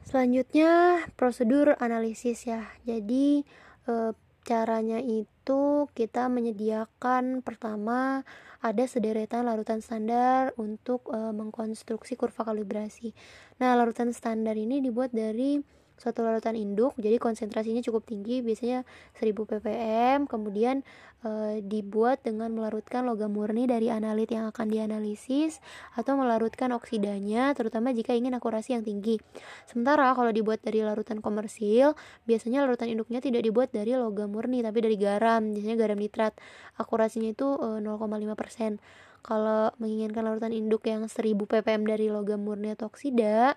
Selanjutnya 0.07 1.03
prosedur 1.19 1.75
analisis 1.83 2.47
ya. 2.47 2.71
Jadi 2.87 3.43
e, 3.87 3.95
caranya 4.43 4.99
itu 4.99 5.87
kita 5.95 6.27
menyediakan 6.31 7.43
pertama 7.43 8.27
ada 8.63 8.85
sederetan 8.87 9.47
larutan 9.47 9.83
standar 9.83 10.55
untuk 10.59 11.11
e, 11.11 11.19
mengkonstruksi 11.35 12.15
kurva 12.15 12.47
kalibrasi. 12.47 13.15
Nah, 13.59 13.75
larutan 13.75 14.15
standar 14.15 14.55
ini 14.55 14.83
dibuat 14.83 15.11
dari 15.11 15.63
suatu 16.03 16.27
larutan 16.27 16.59
induk 16.59 16.99
jadi 16.99 17.23
konsentrasinya 17.23 17.79
cukup 17.79 18.03
tinggi 18.03 18.43
biasanya 18.43 18.83
1000 19.23 19.39
ppm 19.39 20.27
kemudian 20.27 20.83
e, 21.23 21.63
dibuat 21.63 22.27
dengan 22.27 22.51
melarutkan 22.51 23.07
logam 23.07 23.31
murni 23.31 23.71
dari 23.71 23.87
analit 23.87 24.35
yang 24.35 24.51
akan 24.51 24.67
dianalisis 24.67 25.63
atau 25.95 26.19
melarutkan 26.19 26.75
oksidanya 26.75 27.55
terutama 27.55 27.95
jika 27.95 28.13
ingin 28.19 28.35
akurasi 28.35 28.75
yang 28.75 28.83
tinggi. 28.83 29.23
Sementara 29.71 30.11
kalau 30.19 30.35
dibuat 30.35 30.61
dari 30.67 30.83
larutan 30.83 31.23
komersil 31.23 31.95
biasanya 32.27 32.67
larutan 32.67 32.91
induknya 32.91 33.23
tidak 33.23 33.47
dibuat 33.47 33.71
dari 33.71 33.95
logam 33.95 34.35
murni 34.35 34.61
tapi 34.67 34.83
dari 34.83 34.99
garam 34.99 35.55
biasanya 35.55 35.79
garam 35.79 35.99
nitrat. 36.03 36.35
Akurasinya 36.83 37.31
itu 37.31 37.47
e, 37.63 37.79
0,5% 37.79 38.83
kalau 39.23 39.71
menginginkan 39.79 40.27
larutan 40.27 40.51
induk 40.51 40.83
yang 40.91 41.07
1000 41.07 41.39
ppm 41.47 41.87
dari 41.87 42.11
logam 42.11 42.43
murni 42.43 42.75
atau 42.75 42.91
oksida 42.91 43.55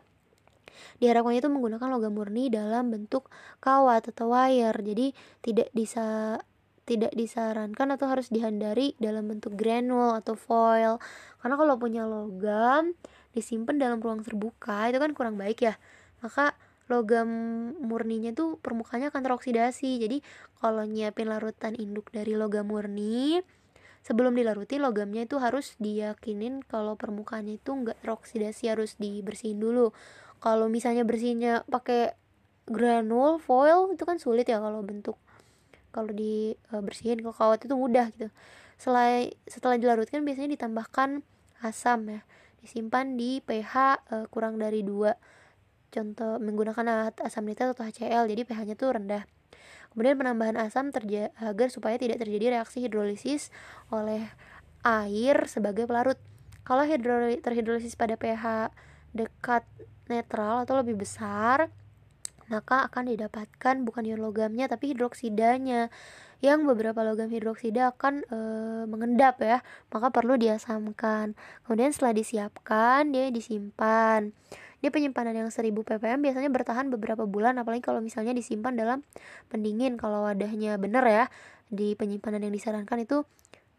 Diharapkan 1.00 1.36
itu 1.36 1.48
menggunakan 1.51 1.88
logam 1.88 2.13
murni 2.15 2.48
dalam 2.48 2.91
bentuk 2.91 3.29
kawat 3.60 4.12
atau 4.12 4.32
wire. 4.32 4.77
Jadi 4.79 5.12
tidak 5.44 5.70
bisa 5.72 6.38
tidak 6.86 7.17
disarankan 7.17 7.98
atau 7.98 8.05
harus 8.05 8.29
dihindari 8.29 8.94
dalam 9.01 9.25
bentuk 9.25 9.58
granul 9.58 10.13
atau 10.13 10.38
foil. 10.38 11.01
Karena 11.41 11.55
kalau 11.58 11.75
punya 11.82 12.05
logam 12.05 12.94
disimpan 13.34 13.82
dalam 13.82 13.98
ruang 14.00 14.22
terbuka 14.22 14.88
itu 14.88 15.01
kan 15.01 15.12
kurang 15.17 15.36
baik 15.36 15.65
ya. 15.65 15.75
Maka 16.22 16.53
logam 16.86 17.27
murninya 17.82 18.32
tuh 18.38 18.62
permukaannya 18.62 19.10
akan 19.10 19.22
teroksidasi. 19.25 19.98
Jadi 19.98 20.22
kalau 20.62 20.86
nyiapin 20.86 21.27
larutan 21.27 21.74
induk 21.74 22.13
dari 22.13 22.38
logam 22.38 22.70
murni, 22.70 23.41
sebelum 24.05 24.38
dilaruti 24.38 24.77
logamnya 24.77 25.25
itu 25.25 25.41
harus 25.41 25.74
diyakinin 25.82 26.62
kalau 26.70 26.94
permukaannya 26.94 27.58
itu 27.58 27.74
enggak 27.74 27.98
teroksidasi 28.05 28.70
harus 28.70 28.94
dibersihin 29.01 29.58
dulu 29.58 29.89
kalau 30.46 30.70
misalnya 30.70 31.02
bersihnya 31.02 31.66
pakai 31.66 32.14
granul 32.70 33.42
foil 33.42 33.90
itu 33.90 34.06
kan 34.06 34.22
sulit 34.22 34.46
ya 34.46 34.62
kalau 34.62 34.86
bentuk 34.86 35.18
kalau 35.90 36.12
dibersihin 36.12 37.18
eh, 37.18 37.24
kalau 37.24 37.34
kawat 37.40 37.64
itu 37.64 37.72
mudah 37.72 38.12
gitu. 38.12 38.28
Setelah 38.75 39.32
setelah 39.48 39.80
dilarutkan 39.80 40.28
biasanya 40.28 40.60
ditambahkan 40.60 41.24
asam 41.64 42.12
ya. 42.12 42.22
Disimpan 42.60 43.16
di 43.16 43.40
pH 43.40 44.04
uh, 44.12 44.25
kurang 44.28 44.60
dari 44.60 44.84
dua. 44.84 45.16
Contoh 45.96 46.36
menggunakan 46.44 47.16
asam 47.24 47.48
nitrat 47.48 47.72
atau 47.72 47.88
HCl 47.88 48.28
jadi 48.28 48.44
pH-nya 48.44 48.75
tuh 48.75 49.00
rendah. 49.00 49.24
Kemudian 49.96 50.20
penambahan 50.20 50.60
asam 50.60 50.92
agar 51.40 51.72
supaya 51.72 51.96
tidak 51.96 52.20
terjadi 52.20 52.60
reaksi 52.60 52.84
hidrolisis 52.84 53.48
oleh 53.88 54.28
air 54.84 55.48
sebagai 55.48 55.88
pelarut. 55.88 56.20
Kalau 56.68 56.84
terhidrolisis 57.40 57.96
pada 57.96 58.20
pH 58.20 58.75
dekat 59.16 59.64
netral 60.08 60.64
atau 60.64 60.78
lebih 60.80 61.00
besar 61.00 61.70
maka 62.46 62.86
akan 62.86 63.10
didapatkan 63.10 63.76
bukan 63.82 64.06
ion 64.06 64.22
logamnya 64.22 64.70
tapi 64.70 64.94
hidroksidanya. 64.94 65.90
Yang 66.44 66.68
beberapa 66.68 67.02
logam 67.02 67.32
hidroksida 67.32 67.96
akan 67.96 68.22
e, 68.28 68.38
mengendap 68.86 69.42
ya 69.42 69.66
maka 69.90 70.14
perlu 70.14 70.38
diasamkan. 70.38 71.34
Kemudian 71.66 71.90
setelah 71.90 72.14
disiapkan 72.14 73.10
dia 73.10 73.34
disimpan. 73.34 74.30
Dia 74.84 74.94
penyimpanan 74.94 75.34
yang 75.34 75.50
1000 75.50 75.74
ppm 75.74 76.22
biasanya 76.22 76.52
bertahan 76.54 76.94
beberapa 76.94 77.26
bulan 77.26 77.58
apalagi 77.58 77.82
kalau 77.82 78.04
misalnya 78.04 78.36
disimpan 78.36 78.78
dalam 78.78 79.02
pendingin. 79.50 79.98
Kalau 79.98 80.28
wadahnya 80.28 80.78
bener 80.78 81.02
ya 81.08 81.26
di 81.74 81.98
penyimpanan 81.98 82.46
yang 82.46 82.54
disarankan 82.54 83.02
itu 83.02 83.26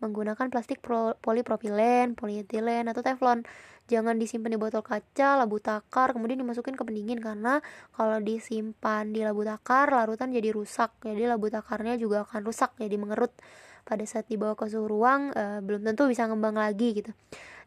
menggunakan 0.02 0.52
plastik 0.52 0.82
polipropilen, 1.22 2.18
polietilen 2.18 2.84
atau 2.90 3.00
teflon 3.00 3.46
jangan 3.86 4.18
disimpan 4.18 4.50
di 4.54 4.58
botol 4.58 4.82
kaca 4.82 5.38
labu 5.38 5.62
takar 5.62 6.10
kemudian 6.10 6.42
dimasukin 6.42 6.74
ke 6.74 6.82
pendingin 6.82 7.22
karena 7.22 7.62
kalau 7.94 8.18
disimpan 8.18 9.10
di 9.14 9.22
labu 9.22 9.46
takar 9.46 9.94
larutan 9.94 10.34
jadi 10.34 10.50
rusak. 10.50 10.90
Jadi 11.02 11.24
labu 11.26 11.46
takarnya 11.48 11.94
juga 11.98 12.26
akan 12.26 12.40
rusak 12.42 12.74
jadi 12.78 12.98
mengerut. 12.98 13.32
Pada 13.86 14.02
saat 14.02 14.26
dibawa 14.26 14.58
ke 14.58 14.66
suhu 14.66 14.90
ruang 14.90 15.30
e, 15.30 15.62
belum 15.62 15.86
tentu 15.86 16.10
bisa 16.10 16.26
ngembang 16.26 16.58
lagi 16.58 16.90
gitu. 16.90 17.14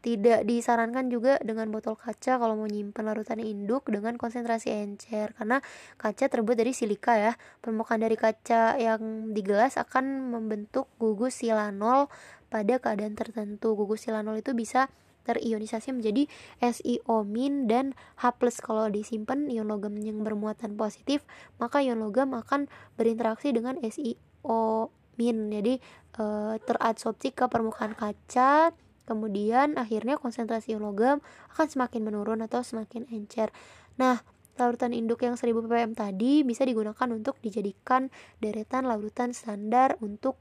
Tidak 0.04 0.44
disarankan 0.44 1.08
juga 1.08 1.40
dengan 1.40 1.72
botol 1.72 1.96
kaca 1.96 2.36
kalau 2.40 2.60
mau 2.60 2.68
nyimpan 2.68 3.04
larutan 3.08 3.40
induk 3.40 3.88
dengan 3.88 4.20
konsentrasi 4.20 4.68
encer 4.72 5.32
karena 5.40 5.64
kaca 5.96 6.28
terbuat 6.28 6.60
dari 6.60 6.76
silika 6.76 7.16
ya. 7.16 7.40
Permukaan 7.64 8.04
dari 8.04 8.20
kaca 8.20 8.76
yang 8.76 9.32
di 9.32 9.42
gelas 9.44 9.80
akan 9.80 10.36
membentuk 10.36 10.92
gugus 11.00 11.40
silanol 11.40 12.12
pada 12.52 12.84
keadaan 12.84 13.16
tertentu. 13.16 13.80
Gugus 13.80 14.04
silanol 14.04 14.44
itu 14.44 14.52
bisa 14.52 14.92
terionisasi 15.29 15.93
menjadi 15.93 16.25
SiO- 16.57 17.29
dan 17.69 17.93
H+ 18.17 18.25
kalau 18.65 18.89
disimpan 18.89 19.45
ion 19.45 19.69
logam 19.69 19.93
yang 20.01 20.25
bermuatan 20.25 20.74
positif 20.74 21.21
maka 21.62 21.86
ion 21.86 22.01
logam 22.01 22.33
akan 22.33 22.65
berinteraksi 22.98 23.53
dengan 23.53 23.77
SiO- 23.86 24.89
jadi 25.19 25.83
e, 26.15 26.25
teradsorpsi 26.63 27.36
ke 27.36 27.51
permukaan 27.51 27.91
kaca 27.91 28.71
kemudian 29.03 29.75
akhirnya 29.75 30.15
konsentrasi 30.15 30.74
ion 30.74 30.88
logam 30.88 31.19
akan 31.53 31.67
semakin 31.67 32.01
menurun 32.07 32.39
atau 32.45 32.63
semakin 32.63 33.03
encer. 33.12 33.51
Nah 34.00 34.24
larutan 34.59 34.91
induk 34.91 35.24
yang 35.24 35.39
1000 35.39 35.55
ppm 35.55 35.95
tadi 35.95 36.43
bisa 36.43 36.67
digunakan 36.67 37.07
untuk 37.15 37.39
dijadikan 37.39 38.12
deretan 38.43 38.83
larutan 38.83 39.31
standar 39.31 39.95
untuk 40.03 40.36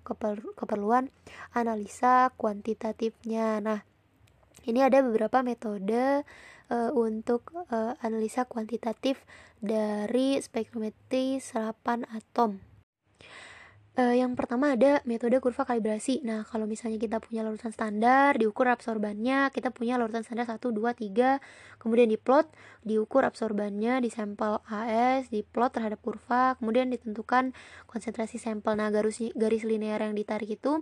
keperluan 0.59 1.15
analisa 1.55 2.35
kuantitatifnya. 2.35 3.63
Nah, 3.63 3.87
ini 4.67 4.83
ada 4.83 5.05
beberapa 5.05 5.45
metode 5.45 6.25
uh, 6.73 6.91
untuk 6.95 7.53
uh, 7.71 7.95
analisa 8.01 8.45
kuantitatif 8.49 9.23
dari 9.59 10.39
spektrometri 10.41 11.43
serapan 11.43 12.09
atom. 12.15 12.63
Uh, 13.99 14.15
yang 14.15 14.39
pertama 14.39 14.79
ada 14.79 15.03
metode 15.11 15.43
kurva 15.43 15.67
kalibrasi. 15.67 16.23
Nah, 16.23 16.47
kalau 16.47 16.71
misalnya 16.71 17.03
kita 17.03 17.19
punya 17.19 17.43
larutan 17.43 17.75
standar, 17.75 18.39
diukur 18.39 18.71
absorbannya, 18.71 19.51
kita 19.51 19.75
punya 19.75 19.99
larutan 19.99 20.23
standar 20.23 20.47
1, 20.47 20.71
2, 20.71 20.95
3, 20.95 21.43
kemudian 21.83 22.07
diplot, 22.07 22.47
diukur 22.87 23.27
absorbannya 23.27 23.99
di 23.99 24.07
sampel 24.07 24.63
AS, 24.71 25.35
diplot 25.35 25.75
terhadap 25.75 25.99
kurva, 25.99 26.55
kemudian 26.63 26.95
ditentukan 26.95 27.51
konsentrasi 27.91 28.39
sampel. 28.39 28.79
Nah, 28.79 28.95
garis, 28.95 29.19
garis 29.35 29.67
linear 29.67 29.99
yang 29.99 30.15
ditarik 30.15 30.47
itu 30.47 30.79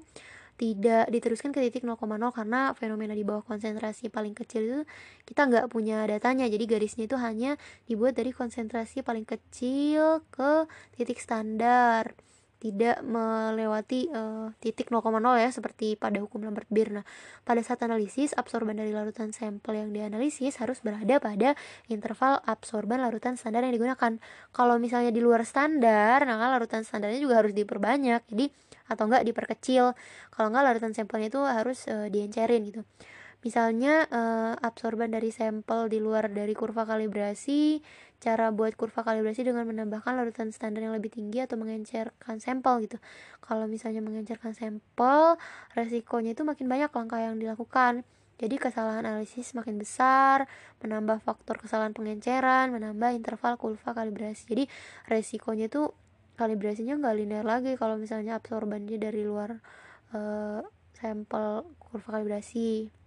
tidak 0.56 1.08
diteruskan 1.12 1.52
ke 1.52 1.60
titik 1.60 1.84
0,0 1.84 2.00
karena 2.32 2.72
fenomena 2.72 3.12
di 3.12 3.22
bawah 3.22 3.44
konsentrasi 3.44 4.08
paling 4.08 4.32
kecil 4.32 4.62
itu 4.64 4.80
kita 5.28 5.46
nggak 5.48 5.66
punya 5.68 6.02
datanya. 6.08 6.48
Jadi 6.48 6.64
garisnya 6.64 7.04
itu 7.04 7.16
hanya 7.20 7.60
dibuat 7.84 8.16
dari 8.16 8.32
konsentrasi 8.32 9.04
paling 9.04 9.28
kecil 9.28 10.24
ke 10.32 10.64
titik 10.96 11.20
standar 11.20 12.25
tidak 12.56 13.04
melewati 13.04 14.08
uh, 14.10 14.52
titik 14.58 14.88
0,0 14.88 15.12
ya 15.36 15.50
seperti 15.52 15.94
pada 15.94 16.18
hukum 16.24 16.40
Lambert-Beer. 16.44 17.00
Nah, 17.00 17.04
pada 17.44 17.60
saat 17.60 17.84
analisis 17.84 18.32
absorban 18.32 18.76
dari 18.80 18.90
larutan 18.96 19.30
sampel 19.36 19.76
yang 19.76 19.90
dianalisis 19.92 20.56
harus 20.58 20.80
berada 20.80 21.20
pada 21.20 21.52
interval 21.92 22.40
absorban 22.48 23.04
larutan 23.04 23.36
standar 23.36 23.64
yang 23.64 23.76
digunakan. 23.76 24.18
Kalau 24.56 24.80
misalnya 24.80 25.12
di 25.12 25.20
luar 25.20 25.44
standar, 25.44 26.24
nah 26.24 26.40
larutan 26.40 26.82
standarnya 26.82 27.20
juga 27.20 27.44
harus 27.44 27.52
diperbanyak. 27.52 28.24
Jadi 28.32 28.48
atau 28.86 29.04
enggak 29.10 29.26
diperkecil. 29.26 29.92
Kalau 30.32 30.46
enggak 30.48 30.64
larutan 30.64 30.92
sampelnya 30.94 31.28
itu 31.28 31.40
harus 31.42 31.84
uh, 31.90 32.08
diencerin 32.08 32.62
gitu. 32.70 32.82
Misalnya 33.46 34.10
uh, 34.10 34.58
absorban 34.58 35.06
dari 35.06 35.30
sampel 35.30 35.86
di 35.86 36.02
luar 36.02 36.26
dari 36.34 36.50
kurva 36.50 36.82
kalibrasi, 36.82 37.78
cara 38.18 38.50
buat 38.50 38.74
kurva 38.74 39.06
kalibrasi 39.06 39.46
dengan 39.46 39.70
menambahkan 39.70 40.18
larutan 40.18 40.50
standar 40.50 40.82
yang 40.82 40.90
lebih 40.90 41.14
tinggi 41.14 41.46
atau 41.46 41.54
mengencerkan 41.54 42.42
sampel 42.42 42.82
gitu. 42.82 42.98
Kalau 43.38 43.70
misalnya 43.70 44.02
mengencerkan 44.02 44.50
sampel, 44.50 45.38
resikonya 45.78 46.34
itu 46.34 46.42
makin 46.42 46.66
banyak 46.66 46.90
langkah 46.90 47.22
yang 47.22 47.38
dilakukan. 47.38 48.02
Jadi 48.42 48.58
kesalahan 48.58 49.06
analisis 49.06 49.54
makin 49.54 49.78
besar, 49.78 50.50
menambah 50.82 51.22
faktor 51.22 51.62
kesalahan 51.62 51.94
pengenceran, 51.94 52.74
menambah 52.74 53.14
interval 53.14 53.54
kurva 53.62 53.94
kalibrasi. 53.94 54.42
Jadi 54.50 54.64
resikonya 55.06 55.70
itu 55.70 55.94
kalibrasinya 56.34 56.98
nggak 56.98 57.14
linear 57.14 57.46
lagi 57.46 57.78
kalau 57.78 57.94
misalnya 57.94 58.42
absorbannya 58.42 58.98
dari 58.98 59.22
luar 59.22 59.62
uh, 60.10 60.66
sampel 60.98 61.62
kurva 61.78 62.18
kalibrasi. 62.18 63.05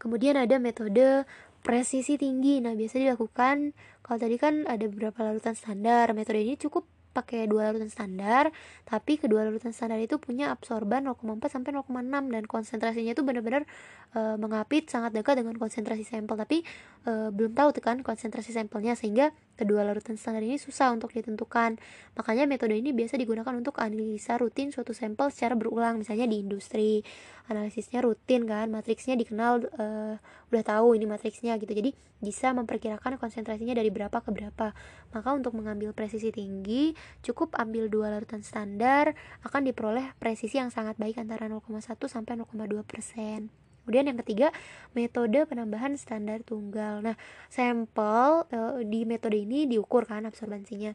Kemudian 0.00 0.36
ada 0.36 0.56
metode 0.56 1.28
presisi 1.60 2.16
tinggi. 2.16 2.60
Nah, 2.64 2.72
biasa 2.72 2.96
dilakukan 3.00 3.76
kalau 4.00 4.18
tadi 4.18 4.36
kan 4.40 4.64
ada 4.64 4.84
beberapa 4.88 5.20
larutan 5.20 5.54
standar. 5.56 6.12
Metode 6.16 6.40
ini 6.40 6.56
cukup 6.56 6.88
pakai 7.10 7.50
dua 7.50 7.70
larutan 7.70 7.90
standar, 7.90 8.54
tapi 8.86 9.18
kedua 9.18 9.42
larutan 9.42 9.74
standar 9.74 9.98
itu 9.98 10.22
punya 10.22 10.54
absorban 10.54 11.02
0,4 11.10 11.42
sampai 11.50 11.74
0,6 11.74 12.06
dan 12.06 12.42
konsentrasinya 12.46 13.12
itu 13.18 13.22
benar-benar 13.26 13.66
e, 14.14 14.20
mengapit 14.38 14.86
sangat 14.86 15.10
dekat 15.10 15.42
dengan 15.42 15.58
konsentrasi 15.58 16.06
sampel, 16.06 16.38
tapi 16.38 16.62
e, 17.02 17.12
belum 17.34 17.58
tahu 17.58 17.74
tuh 17.74 17.82
kan 17.82 17.98
konsentrasi 18.06 18.54
sampelnya 18.54 18.94
sehingga 18.94 19.34
kedua 19.58 19.84
larutan 19.84 20.16
standar 20.16 20.40
ini 20.40 20.56
susah 20.56 20.90
untuk 20.94 21.12
ditentukan. 21.12 21.76
Makanya 22.16 22.44
metode 22.48 22.74
ini 22.74 22.90
biasa 22.90 23.20
digunakan 23.20 23.52
untuk 23.52 23.76
analisa 23.80 24.40
rutin 24.40 24.72
suatu 24.72 24.96
sampel 24.96 25.28
secara 25.28 25.58
berulang, 25.58 26.00
misalnya 26.00 26.24
di 26.26 26.40
industri. 26.40 27.04
Analisisnya 27.50 28.00
rutin 28.00 28.46
kan 28.46 28.70
matriksnya 28.70 29.18
dikenal 29.18 29.66
uh, 29.74 30.14
udah 30.54 30.62
tahu 30.62 30.94
ini 30.94 31.04
matriksnya 31.10 31.58
gitu. 31.58 31.70
Jadi 31.70 31.90
bisa 32.20 32.52
memperkirakan 32.52 33.16
konsentrasinya 33.16 33.74
dari 33.76 33.90
berapa 33.92 34.16
ke 34.22 34.30
berapa. 34.32 34.72
Maka 35.12 35.28
untuk 35.34 35.56
mengambil 35.56 35.92
presisi 35.92 36.30
tinggi 36.30 36.94
cukup 37.20 37.56
ambil 37.58 37.90
dua 37.90 38.12
larutan 38.12 38.40
standar 38.40 39.12
akan 39.44 39.66
diperoleh 39.66 40.14
presisi 40.16 40.56
yang 40.56 40.72
sangat 40.72 40.96
baik 40.96 41.18
antara 41.18 41.50
0,1 41.50 41.82
sampai 42.06 42.38
0,2 42.38 42.86
persen 42.86 43.59
Kemudian 43.84 44.12
yang 44.12 44.18
ketiga, 44.20 44.48
metode 44.92 45.48
penambahan 45.48 45.96
standar 45.96 46.44
tunggal. 46.44 47.00
Nah, 47.00 47.16
sampel 47.48 48.44
e, 48.52 48.58
di 48.86 49.08
metode 49.08 49.40
ini 49.40 49.64
diukur 49.66 50.04
kan 50.04 50.28
absorbansinya. 50.28 50.92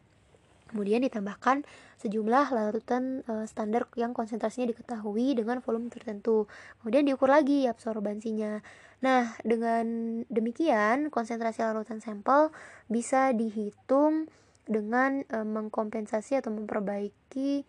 Kemudian 0.66 1.06
ditambahkan 1.06 1.62
sejumlah 2.02 2.46
larutan 2.50 3.22
e, 3.26 3.46
standar 3.46 3.86
yang 3.94 4.14
konsentrasinya 4.14 4.70
diketahui 4.70 5.38
dengan 5.38 5.62
volume 5.62 5.90
tertentu. 5.90 6.50
Kemudian 6.82 7.06
diukur 7.06 7.30
lagi 7.30 7.70
absorbansinya. 7.70 8.62
Nah, 9.02 9.36
dengan 9.46 9.86
demikian 10.26 11.12
konsentrasi 11.12 11.62
larutan 11.62 12.02
sampel 12.02 12.50
bisa 12.90 13.30
dihitung 13.30 14.26
dengan 14.66 15.22
e, 15.26 15.38
mengkompensasi 15.42 16.42
atau 16.42 16.50
memperbaiki 16.50 17.66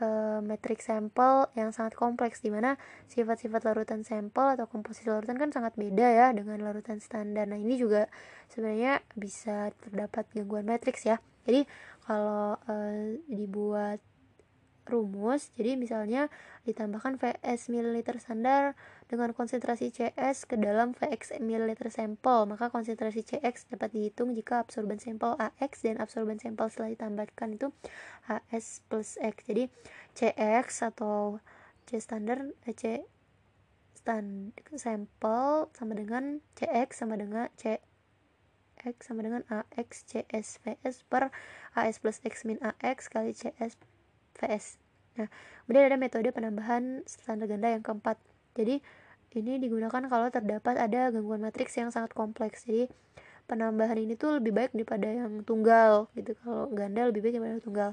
e, 0.00 0.06
metrik 0.44 0.80
sampel 0.84 1.48
yang 1.56 1.72
sangat 1.72 1.96
kompleks 1.96 2.40
di 2.44 2.52
mana 2.52 2.80
sifat-sifat 3.08 3.64
larutan 3.64 4.02
sampel 4.04 4.56
atau 4.56 4.68
komposisi 4.68 5.08
larutan 5.08 5.36
kan 5.36 5.50
sangat 5.52 5.76
beda 5.76 6.06
ya 6.06 6.26
dengan 6.32 6.60
larutan 6.60 7.00
standar. 7.00 7.48
Nah, 7.48 7.60
ini 7.60 7.76
juga 7.76 8.08
sebenarnya 8.52 9.00
bisa 9.16 9.72
terdapat 9.84 10.28
gangguan 10.32 10.68
matriks 10.68 11.04
ya. 11.04 11.20
Jadi 11.46 11.62
kalau 12.06 12.58
uh, 12.58 13.18
dibuat 13.30 14.02
rumus. 14.86 15.50
Jadi 15.58 15.74
misalnya 15.74 16.32
ditambahkan 16.64 17.18
Vs 17.18 17.68
mililiter 17.68 18.16
standar 18.22 18.78
dengan 19.10 19.34
konsentrasi 19.34 19.90
CS 19.90 20.46
ke 20.46 20.54
dalam 20.56 20.94
Vx 20.94 21.36
mililiter 21.42 21.90
sampel. 21.90 22.46
Maka 22.46 22.70
konsentrasi 22.70 23.26
Cx 23.26 23.68
dapat 23.70 23.92
dihitung 23.92 24.32
jika 24.32 24.62
absorban 24.62 25.02
sampel 25.02 25.34
Ax 25.38 25.82
dan 25.82 25.98
absorban 25.98 26.38
sampel 26.38 26.70
setelah 26.70 26.90
ditambahkan 26.94 27.48
itu 27.54 27.68
As 28.30 28.80
plus 28.86 29.18
X. 29.18 29.44
Jadi 29.44 29.68
Cx 30.14 30.86
atau 30.86 31.42
C 31.86 31.98
standar 32.02 32.50
eh, 32.66 32.74
C 32.74 33.02
stand 34.06 34.54
sampel 34.78 35.66
sama 35.74 35.98
dengan 35.98 36.38
Cx 36.54 36.94
sama 36.94 37.18
dengan 37.18 37.50
C 37.58 37.82
X 38.86 39.10
sama 39.10 39.26
dengan 39.26 39.42
AX 39.50 40.06
CS 40.06 40.62
VS 40.62 41.02
per 41.10 41.34
AS 41.74 41.98
plus 41.98 42.22
X 42.22 42.46
min 42.46 42.60
AX 42.62 43.10
kali 43.10 43.34
CS 43.34 43.74
VS 44.38 44.78
nah 45.16 45.28
kemudian 45.64 45.88
ada 45.88 45.96
metode 45.96 46.28
penambahan 46.28 47.00
standar 47.08 47.48
ganda 47.48 47.72
yang 47.72 47.80
keempat. 47.80 48.20
Jadi 48.52 48.84
ini 49.36 49.60
digunakan 49.60 50.00
kalau 50.08 50.28
terdapat 50.32 50.80
ada 50.80 51.12
gangguan 51.12 51.44
matriks 51.44 51.76
yang 51.76 51.92
sangat 51.92 52.12
kompleks. 52.16 52.64
Jadi 52.64 52.88
penambahan 53.48 53.96
ini 54.00 54.16
tuh 54.16 54.40
lebih 54.40 54.52
baik 54.52 54.70
daripada 54.72 55.08
yang 55.08 55.44
tunggal 55.44 56.08
gitu. 56.16 56.36
Kalau 56.40 56.68
ganda 56.72 57.08
lebih 57.08 57.20
baik 57.24 57.40
daripada 57.40 57.60
tunggal. 57.64 57.90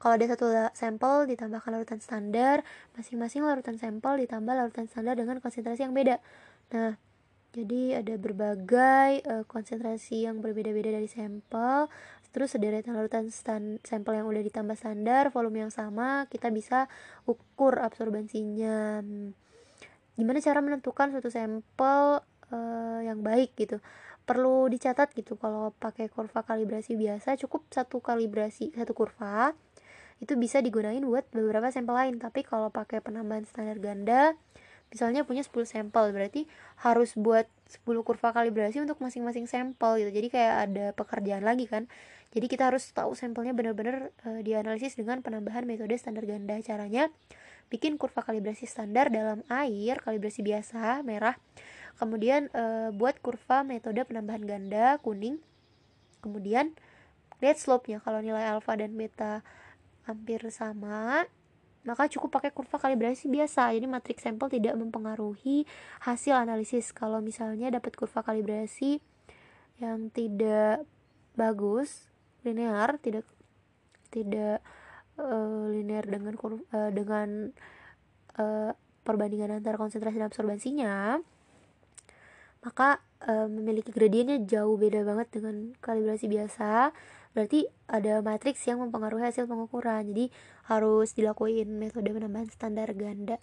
Kalau 0.00 0.12
ada 0.16 0.26
satu 0.28 0.46
sampel 0.72 1.28
ditambahkan 1.28 1.70
larutan 1.72 2.00
standar. 2.00 2.64
Masing-masing 2.96 3.44
larutan 3.44 3.76
sampel 3.76 4.24
ditambah 4.24 4.52
larutan 4.52 4.88
standar 4.88 5.16
dengan 5.16 5.40
konsentrasi 5.40 5.84
yang 5.88 5.96
beda. 5.96 6.20
Nah 6.72 6.96
jadi 7.56 8.04
ada 8.04 8.20
berbagai 8.20 9.24
uh, 9.24 9.44
konsentrasi 9.48 10.28
yang 10.28 10.44
berbeda-beda 10.44 10.92
dari 10.92 11.08
sampel. 11.08 11.88
Terus 12.34 12.54
sederetan 12.54 12.94
larutan 12.94 13.28
sampel 13.30 14.12
yang 14.14 14.26
udah 14.26 14.42
ditambah 14.42 14.76
standar, 14.78 15.34
volume 15.34 15.66
yang 15.66 15.72
sama, 15.72 16.26
kita 16.30 16.48
bisa 16.54 16.90
ukur 17.24 17.80
absorbansinya. 17.82 19.02
Gimana 20.16 20.38
cara 20.40 20.60
menentukan 20.64 21.12
suatu 21.12 21.28
sampel 21.28 22.24
uh, 22.52 23.00
yang 23.04 23.20
baik 23.20 23.52
gitu? 23.58 23.82
Perlu 24.26 24.66
dicatat 24.66 25.14
gitu 25.14 25.38
kalau 25.38 25.70
pakai 25.76 26.10
kurva 26.10 26.42
kalibrasi 26.42 26.98
biasa 26.98 27.38
cukup 27.38 27.68
satu 27.70 28.02
kalibrasi 28.02 28.74
satu 28.74 28.90
kurva 28.90 29.54
itu 30.16 30.32
bisa 30.34 30.64
digunain 30.64 31.04
buat 31.04 31.28
beberapa 31.28 31.68
sampel 31.68 31.92
lain 31.92 32.14
tapi 32.16 32.40
kalau 32.40 32.72
pakai 32.72 33.04
penambahan 33.04 33.44
standar 33.44 33.76
ganda 33.76 34.32
misalnya 34.88 35.26
punya 35.26 35.42
10 35.42 35.52
sampel 35.66 36.14
berarti 36.14 36.46
harus 36.80 37.18
buat 37.18 37.50
10 37.68 37.84
kurva 38.06 38.30
kalibrasi 38.30 38.78
untuk 38.78 39.02
masing-masing 39.02 39.50
sampel 39.50 39.98
gitu 39.98 40.10
jadi 40.14 40.28
kayak 40.30 40.54
ada 40.70 40.86
pekerjaan 40.94 41.42
lagi 41.42 41.66
kan 41.66 41.90
jadi 42.36 42.52
kita 42.52 42.68
harus 42.68 42.84
tahu 42.92 43.16
sampelnya 43.16 43.56
benar-benar 43.56 44.12
e, 44.20 44.44
dianalisis 44.44 44.92
dengan 44.92 45.24
penambahan 45.24 45.64
metode 45.64 45.96
standar 45.96 46.28
ganda. 46.28 46.60
Caranya 46.60 47.08
bikin 47.72 47.96
kurva 47.96 48.20
kalibrasi 48.20 48.68
standar 48.68 49.08
dalam 49.08 49.40
air 49.48 50.04
kalibrasi 50.04 50.44
biasa 50.44 51.00
merah. 51.00 51.40
Kemudian 51.96 52.52
e, 52.52 52.92
buat 52.92 53.16
kurva 53.24 53.64
metode 53.64 54.04
penambahan 54.04 54.44
ganda 54.44 55.00
kuning. 55.00 55.40
Kemudian 56.20 56.76
lihat 57.40 57.56
slope-nya. 57.56 58.04
Kalau 58.04 58.20
nilai 58.20 58.52
alfa 58.52 58.76
dan 58.76 58.92
beta 59.00 59.40
hampir 60.04 60.44
sama 60.52 61.24
maka 61.88 62.04
cukup 62.12 62.36
pakai 62.36 62.52
kurva 62.52 62.76
kalibrasi 62.76 63.32
biasa. 63.32 63.72
Jadi 63.72 63.88
matriks 63.88 64.28
sampel 64.28 64.52
tidak 64.52 64.76
mempengaruhi 64.76 65.64
hasil 66.04 66.36
analisis. 66.36 66.92
Kalau 66.92 67.24
misalnya 67.24 67.72
dapat 67.72 67.96
kurva 67.96 68.20
kalibrasi 68.20 69.00
yang 69.80 70.12
tidak 70.12 70.84
bagus 71.32 72.05
linear 72.46 72.96
tidak 73.02 73.26
tidak 74.14 74.62
uh, 75.18 75.66
linear 75.68 76.06
dengan 76.06 76.34
uh, 76.72 76.90
dengan 76.94 77.28
uh, 78.38 78.70
perbandingan 79.02 79.58
antara 79.58 79.76
konsentrasi 79.78 80.18
dan 80.18 80.30
absorbansinya 80.30 81.22
maka 82.66 82.98
e, 83.22 83.46
memiliki 83.46 83.94
gradiennya 83.94 84.42
jauh 84.42 84.74
beda 84.74 85.06
banget 85.06 85.30
dengan 85.30 85.70
kalibrasi 85.78 86.26
biasa. 86.26 86.90
Berarti 87.30 87.70
ada 87.86 88.18
matriks 88.26 88.66
yang 88.66 88.82
mempengaruhi 88.82 89.22
hasil 89.22 89.46
pengukuran. 89.46 90.10
Jadi 90.10 90.34
harus 90.66 91.14
dilakuin 91.14 91.78
metode 91.78 92.10
penambahan 92.10 92.50
standar 92.50 92.90
ganda 92.98 93.38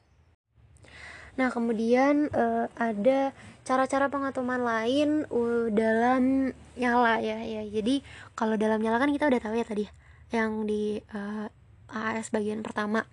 nah 1.33 1.49
kemudian 1.49 2.29
e, 2.29 2.69
ada 2.77 3.33
cara-cara 3.63 4.11
pengatoman 4.11 4.61
lain 4.61 5.23
uh, 5.31 5.71
dalam 5.71 6.51
nyala 6.75 7.23
ya 7.23 7.39
ya 7.41 7.63
jadi 7.63 8.03
kalau 8.35 8.59
dalam 8.59 8.83
nyala 8.83 8.99
kan 8.99 9.09
kita 9.09 9.31
udah 9.31 9.39
tahu 9.39 9.55
ya 9.55 9.63
tadi 9.63 9.87
yang 10.35 10.67
di 10.67 10.99
uh, 11.15 11.47
AAS 11.87 12.35
bagian 12.35 12.59
pertama 12.59 13.07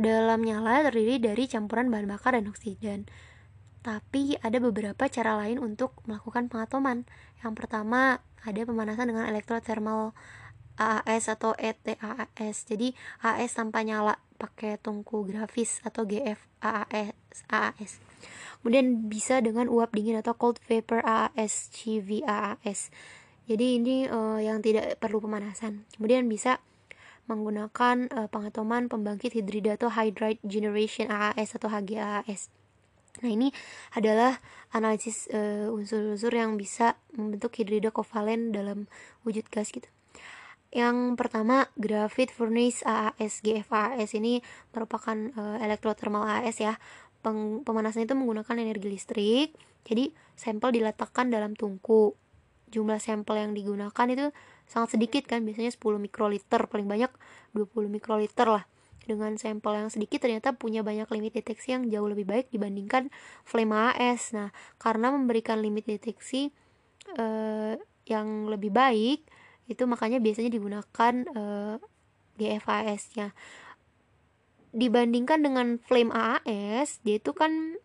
dalam 0.00 0.40
nyala 0.40 0.88
terdiri 0.88 1.20
dari 1.20 1.44
campuran 1.44 1.92
bahan 1.92 2.08
bakar 2.08 2.40
dan 2.40 2.48
oksigen 2.48 3.04
tapi 3.80 4.36
ada 4.40 4.60
beberapa 4.60 5.08
cara 5.08 5.40
lain 5.40 5.56
untuk 5.56 5.96
melakukan 6.04 6.52
pengatoman. 6.52 7.08
Yang 7.40 7.64
pertama, 7.64 8.20
ada 8.44 8.60
pemanasan 8.68 9.08
dengan 9.08 9.24
elektrothermal 9.24 10.12
AAS 10.76 11.32
atau 11.32 11.56
ETAAS. 11.56 12.68
Jadi 12.68 12.92
AAS 13.24 13.56
tanpa 13.56 13.80
nyala 13.80 14.20
pakai 14.36 14.76
tungku 14.80 15.24
grafis 15.24 15.80
atau 15.80 16.04
GF 16.04 16.36
AAS. 16.60 17.19
AAS. 17.48 18.02
Kemudian 18.60 19.08
bisa 19.08 19.40
dengan 19.40 19.70
uap 19.72 19.96
dingin 19.96 20.20
atau 20.20 20.36
cold 20.36 20.60
vapor 20.68 21.00
AAS, 21.04 21.72
CVAAS. 21.72 22.92
Jadi 23.50 23.66
ini 23.82 24.06
uh, 24.06 24.38
yang 24.38 24.62
tidak 24.62 25.00
perlu 25.02 25.18
pemanasan. 25.18 25.88
Kemudian 25.96 26.28
bisa 26.30 26.62
menggunakan 27.30 28.10
uh, 28.10 28.28
pengatoman 28.30 28.90
pembangkit 28.90 29.34
hidrida 29.34 29.78
atau 29.78 29.90
hydride 29.90 30.42
generation 30.42 31.10
AAS 31.10 31.54
atau 31.54 31.70
HGAAS. 31.70 32.50
Nah, 33.20 33.30
ini 33.30 33.50
adalah 33.94 34.38
analisis 34.70 35.26
uh, 35.34 35.70
unsur-unsur 35.70 36.30
yang 36.30 36.54
bisa 36.54 36.94
membentuk 37.14 37.58
hidrida 37.58 37.90
kovalen 37.90 38.54
dalam 38.54 38.86
wujud 39.26 39.46
gas 39.50 39.74
gitu. 39.74 39.90
Yang 40.70 41.18
pertama, 41.18 41.66
graphite 41.74 42.30
furnace 42.30 42.86
AAS 42.86 43.42
GFAS 43.42 44.14
ini 44.14 44.38
merupakan 44.70 45.18
uh, 45.34 45.58
elektrothermal 45.58 46.22
AAS 46.22 46.62
ya. 46.62 46.78
Peng 47.20 47.62
pemanasan 47.62 48.08
itu 48.08 48.16
menggunakan 48.16 48.56
energi 48.56 48.88
listrik. 48.88 49.48
Jadi, 49.84 50.12
sampel 50.36 50.80
diletakkan 50.80 51.28
dalam 51.28 51.56
tungku. 51.56 52.16
Jumlah 52.70 53.02
sampel 53.02 53.42
yang 53.42 53.52
digunakan 53.52 54.06
itu 54.08 54.30
sangat 54.70 54.94
sedikit 54.94 55.26
kan, 55.26 55.42
biasanya 55.42 55.74
10 55.74 55.98
mikroliter, 55.98 56.70
paling 56.70 56.86
banyak 56.86 57.10
20 57.52 57.90
mikroliter 57.90 58.46
lah 58.46 58.64
dengan 59.10 59.34
sampel 59.34 59.74
yang 59.74 59.90
sedikit 59.90 60.22
ternyata 60.22 60.54
punya 60.54 60.86
banyak 60.86 61.10
limit 61.10 61.34
deteksi 61.34 61.74
yang 61.74 61.90
jauh 61.90 62.06
lebih 62.06 62.30
baik 62.30 62.46
dibandingkan 62.54 63.10
flame 63.42 63.74
AS. 63.74 64.30
Nah, 64.30 64.54
karena 64.78 65.10
memberikan 65.10 65.58
limit 65.58 65.90
deteksi 65.90 66.54
uh, 67.18 67.74
yang 68.06 68.46
lebih 68.46 68.70
baik, 68.70 69.26
itu 69.66 69.82
makanya 69.90 70.22
biasanya 70.22 70.50
digunakan 70.54 71.14
uh, 71.34 71.76
GFAS-nya. 72.38 73.34
Dibandingkan 74.70 75.42
dengan 75.42 75.82
flame 75.82 76.14
AAS, 76.14 77.02
dia 77.02 77.18
itu 77.18 77.34
kan 77.34 77.78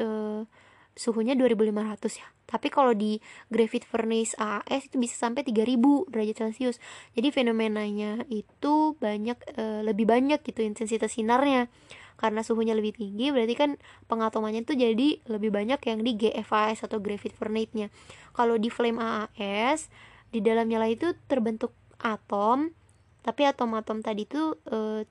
uh, 0.00 0.48
suhunya 0.96 1.36
2500 1.36 2.20
ya. 2.20 2.28
Tapi 2.52 2.68
kalau 2.68 2.92
di 2.92 3.16
graphite 3.48 3.88
furnace 3.88 4.36
AAS 4.36 4.92
itu 4.92 5.00
bisa 5.00 5.16
sampai 5.16 5.40
3000 5.40 6.12
derajat 6.12 6.36
celcius. 6.36 6.76
Jadi 7.16 7.32
fenomenanya 7.32 8.28
itu 8.28 8.92
banyak 9.00 9.56
e, 9.56 9.64
lebih 9.80 10.04
banyak 10.04 10.44
gitu 10.44 10.60
intensitas 10.60 11.16
sinarnya. 11.16 11.72
Karena 12.20 12.44
suhunya 12.44 12.76
lebih 12.76 12.92
tinggi 12.92 13.32
berarti 13.32 13.56
kan 13.56 13.70
pengatomannya 14.04 14.68
itu 14.68 14.76
jadi 14.76 15.08
lebih 15.32 15.48
banyak 15.48 15.80
yang 15.80 16.04
di 16.04 16.12
GFAS 16.12 16.84
atau 16.84 17.00
graphite 17.00 17.32
furnace-nya. 17.40 17.88
Kalau 18.36 18.60
di 18.60 18.68
flame 18.68 19.00
AAS 19.00 19.88
di 20.28 20.44
dalam 20.44 20.68
nyala 20.68 20.92
itu 20.92 21.16
terbentuk 21.24 21.72
atom. 22.04 22.76
Tapi 23.24 23.48
atom-atom 23.48 24.04
tadi 24.04 24.28
itu 24.28 24.60
e, 24.68 25.08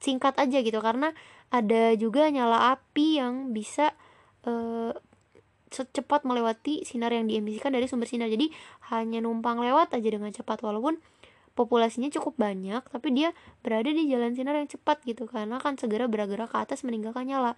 singkat 0.00 0.34
aja 0.40 0.58
gitu 0.64 0.80
karena 0.80 1.12
ada 1.52 1.94
juga 1.94 2.26
nyala 2.32 2.74
api 2.74 3.20
yang 3.20 3.52
bisa 3.52 3.92
e, 4.42 4.52
secepat 5.70 6.26
melewati 6.26 6.82
sinar 6.82 7.14
yang 7.14 7.30
diemisikan 7.30 7.70
dari 7.70 7.86
sumber 7.86 8.10
sinar. 8.10 8.26
Jadi 8.26 8.50
hanya 8.90 9.22
numpang 9.22 9.62
lewat 9.62 9.94
aja 9.94 10.08
dengan 10.08 10.34
cepat 10.34 10.64
walaupun 10.66 10.98
populasinya 11.54 12.08
cukup 12.08 12.40
banyak 12.40 12.80
tapi 12.88 13.12
dia 13.12 13.36
berada 13.60 13.90
di 13.90 14.08
jalan 14.08 14.32
sinar 14.32 14.56
yang 14.56 14.70
cepat 14.70 15.02
gitu 15.04 15.28
karena 15.28 15.60
akan 15.60 15.76
segera 15.76 16.08
bergerak 16.08 16.50
ke 16.50 16.58
atas 16.58 16.82
meninggalkan 16.82 17.28
nyala. 17.28 17.54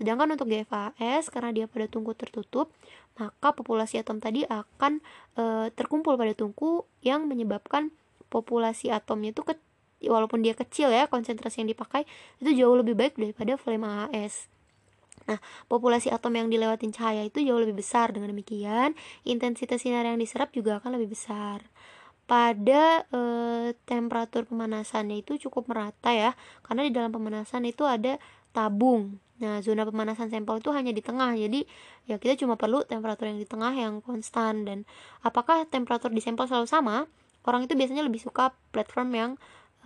Sedangkan 0.00 0.32
untuk 0.32 0.48
GFAS 0.48 1.28
karena 1.28 1.52
dia 1.52 1.66
pada 1.68 1.84
tungku 1.90 2.16
tertutup 2.16 2.72
maka 3.20 3.52
populasi 3.52 4.00
atom 4.00 4.16
tadi 4.16 4.48
akan 4.48 5.04
e, 5.36 5.68
terkumpul 5.76 6.16
pada 6.16 6.32
tungku 6.32 6.88
yang 7.04 7.28
menyebabkan 7.28 7.92
populasi 8.32 8.88
atomnya 8.88 9.34
itu 9.34 9.44
ke, 9.44 9.58
walaupun 10.08 10.40
dia 10.40 10.56
kecil 10.56 10.88
ya 10.88 11.10
konsentrasi 11.10 11.60
yang 11.66 11.70
dipakai 11.72 12.08
itu 12.40 12.56
jauh 12.56 12.76
lebih 12.78 12.96
baik 12.96 13.20
daripada 13.20 13.60
flame 13.60 13.84
AAS 13.84 14.48
Nah, 15.30 15.38
populasi 15.70 16.10
atom 16.10 16.34
yang 16.34 16.50
dilewatin 16.50 16.90
cahaya 16.90 17.22
itu 17.22 17.38
jauh 17.46 17.62
lebih 17.62 17.78
besar. 17.78 18.10
Dengan 18.10 18.34
demikian, 18.34 18.98
intensitas 19.22 19.86
sinar 19.86 20.02
yang 20.02 20.18
diserap 20.18 20.50
juga 20.50 20.82
akan 20.82 20.98
lebih 20.98 21.14
besar. 21.14 21.62
Pada 22.26 23.06
e, 23.10 23.20
temperatur 23.86 24.46
pemanasannya 24.50 25.22
itu 25.22 25.38
cukup 25.46 25.70
merata 25.70 26.10
ya, 26.10 26.34
karena 26.66 26.82
di 26.86 26.92
dalam 26.94 27.14
pemanasan 27.14 27.62
itu 27.62 27.86
ada 27.86 28.18
tabung. 28.50 29.22
Nah, 29.38 29.62
zona 29.62 29.86
pemanasan 29.86 30.34
sampel 30.34 30.58
itu 30.58 30.70
hanya 30.74 30.90
di 30.90 31.02
tengah. 31.02 31.30
Jadi, 31.38 31.62
ya 32.10 32.18
kita 32.18 32.34
cuma 32.38 32.58
perlu 32.58 32.82
temperatur 32.82 33.30
yang 33.30 33.38
di 33.38 33.46
tengah 33.46 33.70
yang 33.70 34.02
konstan 34.02 34.66
dan 34.66 34.78
apakah 35.22 35.62
temperatur 35.70 36.10
di 36.10 36.22
sampel 36.22 36.50
selalu 36.50 36.66
sama? 36.66 36.96
Orang 37.46 37.64
itu 37.64 37.72
biasanya 37.72 38.04
lebih 38.04 38.20
suka 38.20 38.52
platform 38.68 39.10
yang 39.16 39.30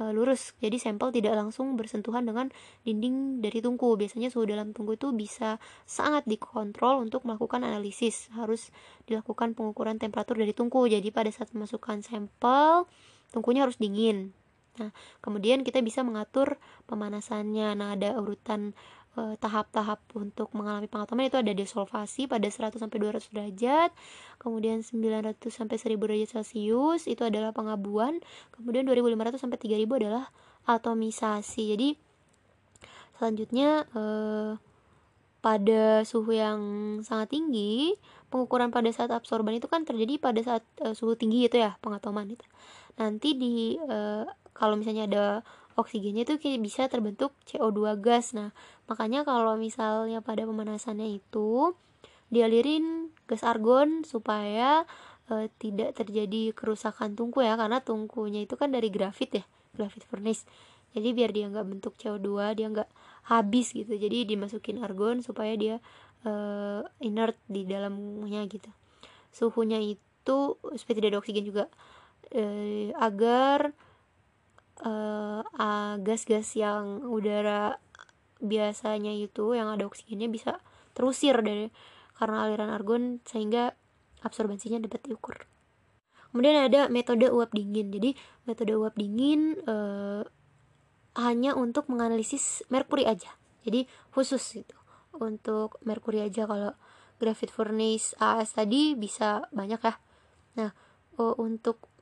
uh, 0.01 0.11
lurus. 0.11 0.55
Jadi 0.59 0.77
sampel 0.81 1.15
tidak 1.15 1.35
langsung 1.39 1.75
bersentuhan 1.79 2.27
dengan 2.27 2.51
dinding 2.83 3.41
dari 3.45 3.61
tungku. 3.63 3.95
Biasanya 3.95 4.31
suhu 4.33 4.47
dalam 4.49 4.75
tungku 4.75 4.99
itu 4.99 5.13
bisa 5.15 5.59
sangat 5.85 6.27
dikontrol 6.27 7.03
untuk 7.03 7.27
melakukan 7.29 7.63
analisis. 7.63 8.33
Harus 8.35 8.75
dilakukan 9.07 9.55
pengukuran 9.55 10.01
temperatur 10.01 10.39
dari 10.39 10.55
tungku. 10.57 10.87
Jadi 10.87 11.11
pada 11.15 11.31
saat 11.31 11.53
memasukkan 11.55 12.03
sampel 12.03 12.89
tungkunya 13.31 13.67
harus 13.67 13.79
dingin. 13.79 14.35
Nah 14.75 14.91
kemudian 15.23 15.63
kita 15.63 15.79
bisa 15.83 16.03
mengatur 16.03 16.59
pemanasannya. 16.91 17.79
Nah 17.79 17.95
ada 17.95 18.19
urutan 18.19 18.75
Eh, 18.75 19.04
tahap-tahap 19.15 20.01
uh, 20.15 20.27
untuk 20.27 20.51
mengalami 20.59 20.91
pengatoman 20.91 21.31
itu 21.31 21.39
ada 21.39 21.53
desolvasi 21.55 22.27
pada 22.27 22.47
100 22.51 22.83
sampai 22.83 22.99
200 22.99 23.31
derajat, 23.31 23.91
kemudian 24.43 24.83
900 24.83 25.39
sampai 25.55 25.77
1000 25.79 25.95
derajat 25.95 26.29
Celcius 26.35 27.07
itu 27.07 27.23
adalah 27.23 27.55
pengabuan, 27.55 28.19
kemudian 28.51 28.83
2500 28.87 29.39
sampai 29.39 29.59
3000 29.63 30.01
adalah 30.03 30.25
atomisasi. 30.67 31.63
Jadi 31.79 31.89
selanjutnya 33.15 33.87
uh, 33.95 34.59
pada 35.39 36.03
suhu 36.03 36.35
yang 36.35 36.59
sangat 37.07 37.39
tinggi, 37.39 37.95
pengukuran 38.35 38.75
pada 38.75 38.91
saat 38.91 39.15
absorban 39.15 39.55
itu 39.55 39.71
kan 39.71 39.87
terjadi 39.87 40.19
pada 40.19 40.41
saat 40.43 40.65
uh, 40.83 40.91
suhu 40.91 41.15
tinggi 41.15 41.47
itu 41.47 41.63
ya, 41.63 41.79
pengatoman 41.79 42.35
itu. 42.35 42.47
Nanti 42.99 43.35
di 43.35 43.75
kalau 44.55 44.79
misalnya 44.79 45.05
ada 45.11 45.27
oksigennya 45.75 46.23
itu 46.27 46.39
bisa 46.59 46.87
terbentuk 46.87 47.35
CO2 47.47 47.99
gas. 47.99 48.33
Nah, 48.35 48.55
makanya 48.87 49.27
kalau 49.27 49.59
misalnya 49.59 50.23
pada 50.23 50.47
pemanasannya 50.47 51.19
itu 51.19 51.75
dialirin 52.31 53.11
gas 53.27 53.43
argon 53.43 54.03
supaya 54.07 54.87
e, 55.31 55.51
tidak 55.59 55.99
terjadi 55.99 56.55
kerusakan 56.55 57.15
tungku 57.15 57.43
ya 57.43 57.55
karena 57.59 57.83
tungkunya 57.83 58.47
itu 58.47 58.55
kan 58.55 58.71
dari 58.71 58.89
grafit 58.91 59.43
ya, 59.43 59.45
grafit 59.75 60.07
furnace. 60.07 60.47
Jadi 60.95 61.11
biar 61.11 61.31
dia 61.35 61.51
nggak 61.51 61.67
bentuk 61.67 61.95
CO2, 61.99 62.55
dia 62.55 62.67
nggak 62.71 62.91
habis 63.35 63.75
gitu. 63.75 63.99
Jadi 63.99 64.31
dimasukin 64.31 64.79
argon 64.79 65.27
supaya 65.27 65.59
dia 65.59 65.77
e, 66.23 66.33
inert 67.03 67.39
di 67.51 67.67
dalamnya 67.67 68.47
gitu. 68.47 68.71
Suhunya 69.35 69.83
itu 69.83 70.39
supaya 70.79 70.95
tidak 70.95 71.09
ada 71.11 71.19
oksigen 71.19 71.45
juga 71.51 71.67
e, 72.31 72.95
agar 72.95 73.75
uh, 74.83 75.95
gas-gas 76.03 76.59
yang 76.59 77.07
udara 77.07 77.79
biasanya 78.43 79.15
itu 79.15 79.55
yang 79.55 79.71
ada 79.71 79.87
oksigennya 79.87 80.27
bisa 80.27 80.59
terusir 80.97 81.39
dari 81.41 81.71
karena 82.15 82.47
aliran 82.47 82.71
argon 82.71 83.23
sehingga 83.27 83.75
absorbensinya 84.23 84.83
dapat 84.83 85.05
diukur. 85.07 85.47
Kemudian 86.35 86.67
ada 86.67 86.91
metode 86.91 87.31
uap 87.31 87.55
dingin. 87.55 87.95
Jadi 87.95 88.19
metode 88.43 88.75
uap 88.75 88.99
dingin 88.99 89.55
uh, 89.71 90.27
hanya 91.15 91.55
untuk 91.55 91.87
menganalisis 91.87 92.67
merkuri 92.75 93.07
aja. 93.07 93.31
Jadi 93.63 93.87
khusus 94.11 94.43
gitu 94.59 94.75
untuk 95.15 95.79
merkuri 95.87 96.27
aja 96.27 96.43
kalau 96.51 96.75
graphite 97.23 97.55
furnace 97.55 98.19
AS 98.19 98.59
tadi 98.59 98.99
bisa 98.99 99.47
banyak 99.55 99.79
ya. 99.79 99.95
Nah, 100.59 100.71
uh, 101.23 101.35
untuk 101.39 101.94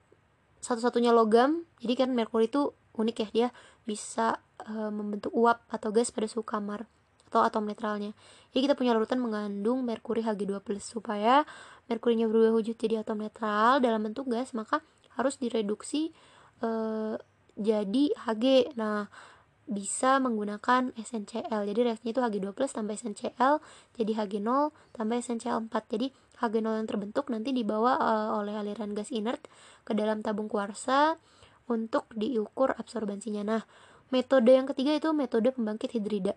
satu-satunya 0.62 1.11
logam 1.11 1.66
jadi 1.83 2.07
kan 2.07 2.14
merkuri 2.14 2.46
itu 2.46 2.70
unik 2.94 3.16
ya 3.18 3.29
dia 3.35 3.48
bisa 3.83 4.38
uh, 4.68 4.90
membentuk 4.94 5.35
uap 5.35 5.66
atau 5.68 5.90
gas 5.90 6.14
pada 6.14 6.31
suhu 6.31 6.46
kamar 6.46 6.87
atau 7.33 7.40
atom 7.40 7.64
netralnya. 7.64 8.12
Jadi 8.53 8.68
kita 8.68 8.75
punya 8.77 8.92
larutan 8.92 9.16
mengandung 9.16 9.88
merkuri 9.88 10.20
Hg2+ 10.20 10.61
supaya 10.85 11.48
merkurinya 11.88 12.29
berubah 12.29 12.53
wujud 12.61 12.77
jadi 12.77 13.01
atom 13.01 13.25
netral 13.25 13.81
dalam 13.81 14.05
bentuk 14.05 14.29
gas, 14.29 14.53
maka 14.53 14.85
harus 15.16 15.40
direduksi 15.40 16.12
eh, 16.61 17.16
jadi 17.57 18.05
Hg. 18.29 18.77
Nah, 18.77 19.09
bisa 19.72 20.20
menggunakan 20.20 20.92
SNCl. 20.94 21.64
Jadi 21.66 21.80
reaksinya 21.82 22.12
itu 22.12 22.20
Hg2+ 22.20 22.52
tambah 22.52 22.94
SNCl 22.94 23.54
jadi 23.96 24.12
Hg0 24.20 24.70
tambah 24.92 25.16
SNCl4. 25.18 25.74
Jadi 25.88 26.06
Hg0 26.38 26.68
yang 26.78 26.88
terbentuk 26.88 27.32
nanti 27.32 27.56
dibawa 27.56 27.96
uh, 27.96 28.28
oleh 28.38 28.54
aliran 28.54 28.92
gas 28.92 29.08
inert 29.11 29.48
ke 29.82 29.96
dalam 29.96 30.20
tabung 30.20 30.46
kuarsa 30.46 31.16
untuk 31.66 32.06
diukur 32.12 32.76
absorbansinya. 32.76 33.42
Nah, 33.42 33.62
metode 34.12 34.52
yang 34.52 34.68
ketiga 34.68 34.92
itu 34.92 35.08
metode 35.16 35.50
pembangkit 35.56 35.96
hidrida. 35.96 36.37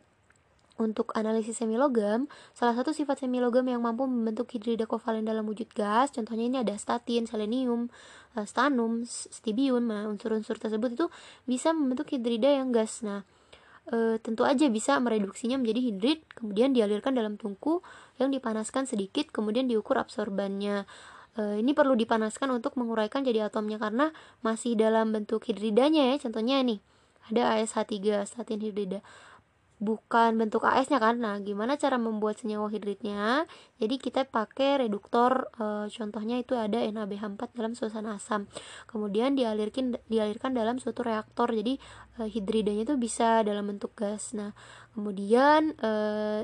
Untuk 0.76 1.16
analisis 1.16 1.64
semilogam, 1.64 2.28
salah 2.52 2.76
satu 2.76 2.92
sifat 2.92 3.24
semilogam 3.24 3.64
yang 3.64 3.80
mampu 3.80 4.04
membentuk 4.12 4.52
hidrida 4.52 4.84
kovalen 4.84 5.24
dalam 5.24 5.48
wujud 5.48 5.72
gas, 5.72 6.12
contohnya 6.12 6.46
ini 6.52 6.58
ada 6.60 6.76
statin, 6.76 7.24
selenium, 7.24 7.88
eh, 8.36 8.44
stanum, 8.44 9.08
stibium. 9.08 9.88
Nah, 9.88 10.04
unsur-unsur 10.12 10.60
tersebut 10.60 11.00
itu 11.00 11.08
bisa 11.48 11.72
membentuk 11.72 12.12
hidrida 12.12 12.60
yang 12.60 12.76
gas. 12.76 13.08
Nah, 13.08 13.24
e, 13.90 14.18
tentu 14.22 14.44
aja 14.46 14.66
bisa 14.70 14.98
mereduksinya 14.98 15.62
menjadi 15.62 15.82
hidrid, 15.92 16.20
kemudian 16.34 16.74
dialirkan 16.74 17.14
dalam 17.14 17.38
tungku 17.38 17.86
yang 18.18 18.34
dipanaskan 18.34 18.90
sedikit, 18.90 19.30
kemudian 19.30 19.70
diukur 19.70 20.02
absorbannya. 20.02 20.90
E, 21.38 21.62
ini 21.62 21.72
perlu 21.78 21.94
dipanaskan 21.94 22.50
untuk 22.54 22.78
menguraikan 22.80 23.22
jadi 23.22 23.50
atomnya 23.50 23.78
karena 23.78 24.10
masih 24.42 24.74
dalam 24.78 25.14
bentuk 25.14 25.46
hidridanya 25.46 26.14
ya. 26.14 26.16
Contohnya 26.20 26.62
nih, 26.66 26.80
ada 27.30 27.58
ASH3, 27.58 28.26
statin 28.26 28.62
hidrida 28.62 29.00
bukan 29.86 30.34
bentuk 30.42 30.66
AS-nya 30.66 30.98
kan. 30.98 31.22
Nah, 31.22 31.38
gimana 31.46 31.78
cara 31.78 32.02
membuat 32.02 32.42
senyawa 32.42 32.74
hidridnya? 32.74 33.46
Jadi 33.78 33.96
kita 34.02 34.26
pakai 34.26 34.82
reduktor 34.82 35.54
e, 35.54 35.86
contohnya 35.94 36.42
itu 36.42 36.58
ada 36.58 36.82
NaBH4 36.82 37.54
dalam 37.54 37.78
suasana 37.78 38.18
asam. 38.18 38.50
Kemudian 38.90 39.38
dialirkan 39.38 40.02
dialirkan 40.10 40.58
dalam 40.58 40.82
suatu 40.82 41.06
reaktor. 41.06 41.54
Jadi 41.54 41.78
e, 42.18 42.22
hidridanya 42.26 42.90
itu 42.90 42.98
bisa 42.98 43.46
dalam 43.46 43.70
bentuk 43.70 43.94
gas. 43.94 44.34
Nah, 44.34 44.58
kemudian 44.98 45.78
e, 45.78 45.92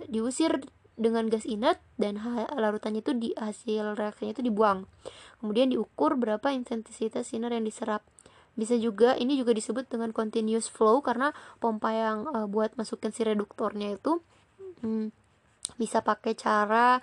diusir 0.06 0.62
dengan 1.02 1.26
gas 1.34 1.50
inert 1.50 1.82
dan 1.98 2.22
larutannya 2.54 3.02
itu 3.02 3.18
di 3.18 3.30
hasil 3.34 3.98
reaksinya 3.98 4.38
itu 4.38 4.46
dibuang. 4.46 4.86
Kemudian 5.42 5.74
diukur 5.74 6.14
berapa 6.22 6.54
intensitas 6.54 7.34
sinar 7.34 7.50
yang 7.50 7.66
diserap 7.66 8.06
bisa 8.56 8.76
juga 8.76 9.16
ini 9.16 9.40
juga 9.40 9.56
disebut 9.56 9.88
dengan 9.88 10.12
continuous 10.12 10.68
flow 10.68 11.00
karena 11.00 11.32
pompa 11.64 11.96
yang 11.96 12.28
uh, 12.30 12.48
buat 12.48 12.76
masukin 12.76 13.16
si 13.16 13.24
reduktornya 13.24 13.96
itu 13.96 14.20
hmm, 14.84 15.16
bisa 15.80 16.04
pakai 16.04 16.36
cara 16.36 17.00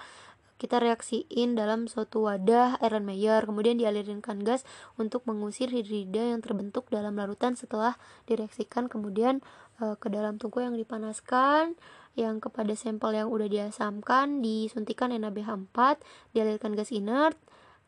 kita 0.58 0.82
reaksiin 0.82 1.54
dalam 1.54 1.86
suatu 1.86 2.26
wadah 2.26 2.82
Erlenmeyer 2.82 3.46
kemudian 3.46 3.78
dialirkan 3.78 4.42
gas 4.42 4.66
untuk 4.98 5.22
mengusir 5.24 5.70
hidrida 5.70 6.34
yang 6.34 6.42
terbentuk 6.42 6.90
dalam 6.90 7.14
larutan 7.14 7.54
setelah 7.54 7.94
direaksikan 8.26 8.90
kemudian 8.90 9.38
e, 9.78 9.94
ke 10.02 10.10
dalam 10.10 10.36
tungku 10.42 10.58
yang 10.58 10.74
dipanaskan 10.74 11.78
yang 12.18 12.42
kepada 12.42 12.74
sampel 12.74 13.14
yang 13.14 13.30
udah 13.30 13.46
diasamkan 13.46 14.42
disuntikan 14.42 15.14
NaBH4 15.14 16.02
dialirkan 16.34 16.74
gas 16.74 16.90
inert 16.90 17.38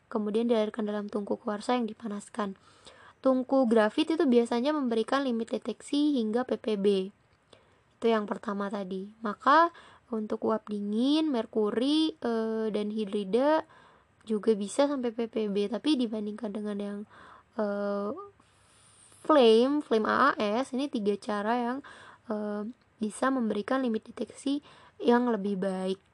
kemudian 0.07 0.47
dialirkan 0.47 0.87
dalam 0.87 1.11
tungku 1.11 1.43
kuarsa 1.43 1.75
yang 1.75 1.91
dipanaskan 1.91 2.55
Tungku 3.21 3.69
grafit 3.69 4.09
itu 4.09 4.25
biasanya 4.25 4.73
memberikan 4.73 5.29
limit 5.29 5.53
deteksi 5.53 6.17
hingga 6.17 6.49
ppb. 6.49 7.13
Itu 8.01 8.07
yang 8.09 8.25
pertama 8.25 8.73
tadi. 8.73 9.13
Maka 9.21 9.69
untuk 10.11 10.49
uap 10.49 10.67
dingin, 10.67 11.29
merkuri 11.31 12.17
e, 12.19 12.33
dan 12.73 12.91
hidrida 12.91 13.63
juga 14.25 14.57
bisa 14.57 14.89
sampai 14.89 15.13
ppb, 15.13 15.71
tapi 15.71 16.01
dibandingkan 16.01 16.51
dengan 16.51 16.77
yang 16.81 16.99
e, 17.61 17.65
flame, 19.23 19.85
flame 19.85 20.09
AAS 20.09 20.73
ini 20.75 20.89
tiga 20.89 21.15
cara 21.21 21.55
yang 21.61 21.79
e, 22.27 22.67
bisa 22.99 23.29
memberikan 23.29 23.85
limit 23.85 24.09
deteksi 24.11 24.65
yang 24.99 25.29
lebih 25.29 25.61
baik. 25.61 26.10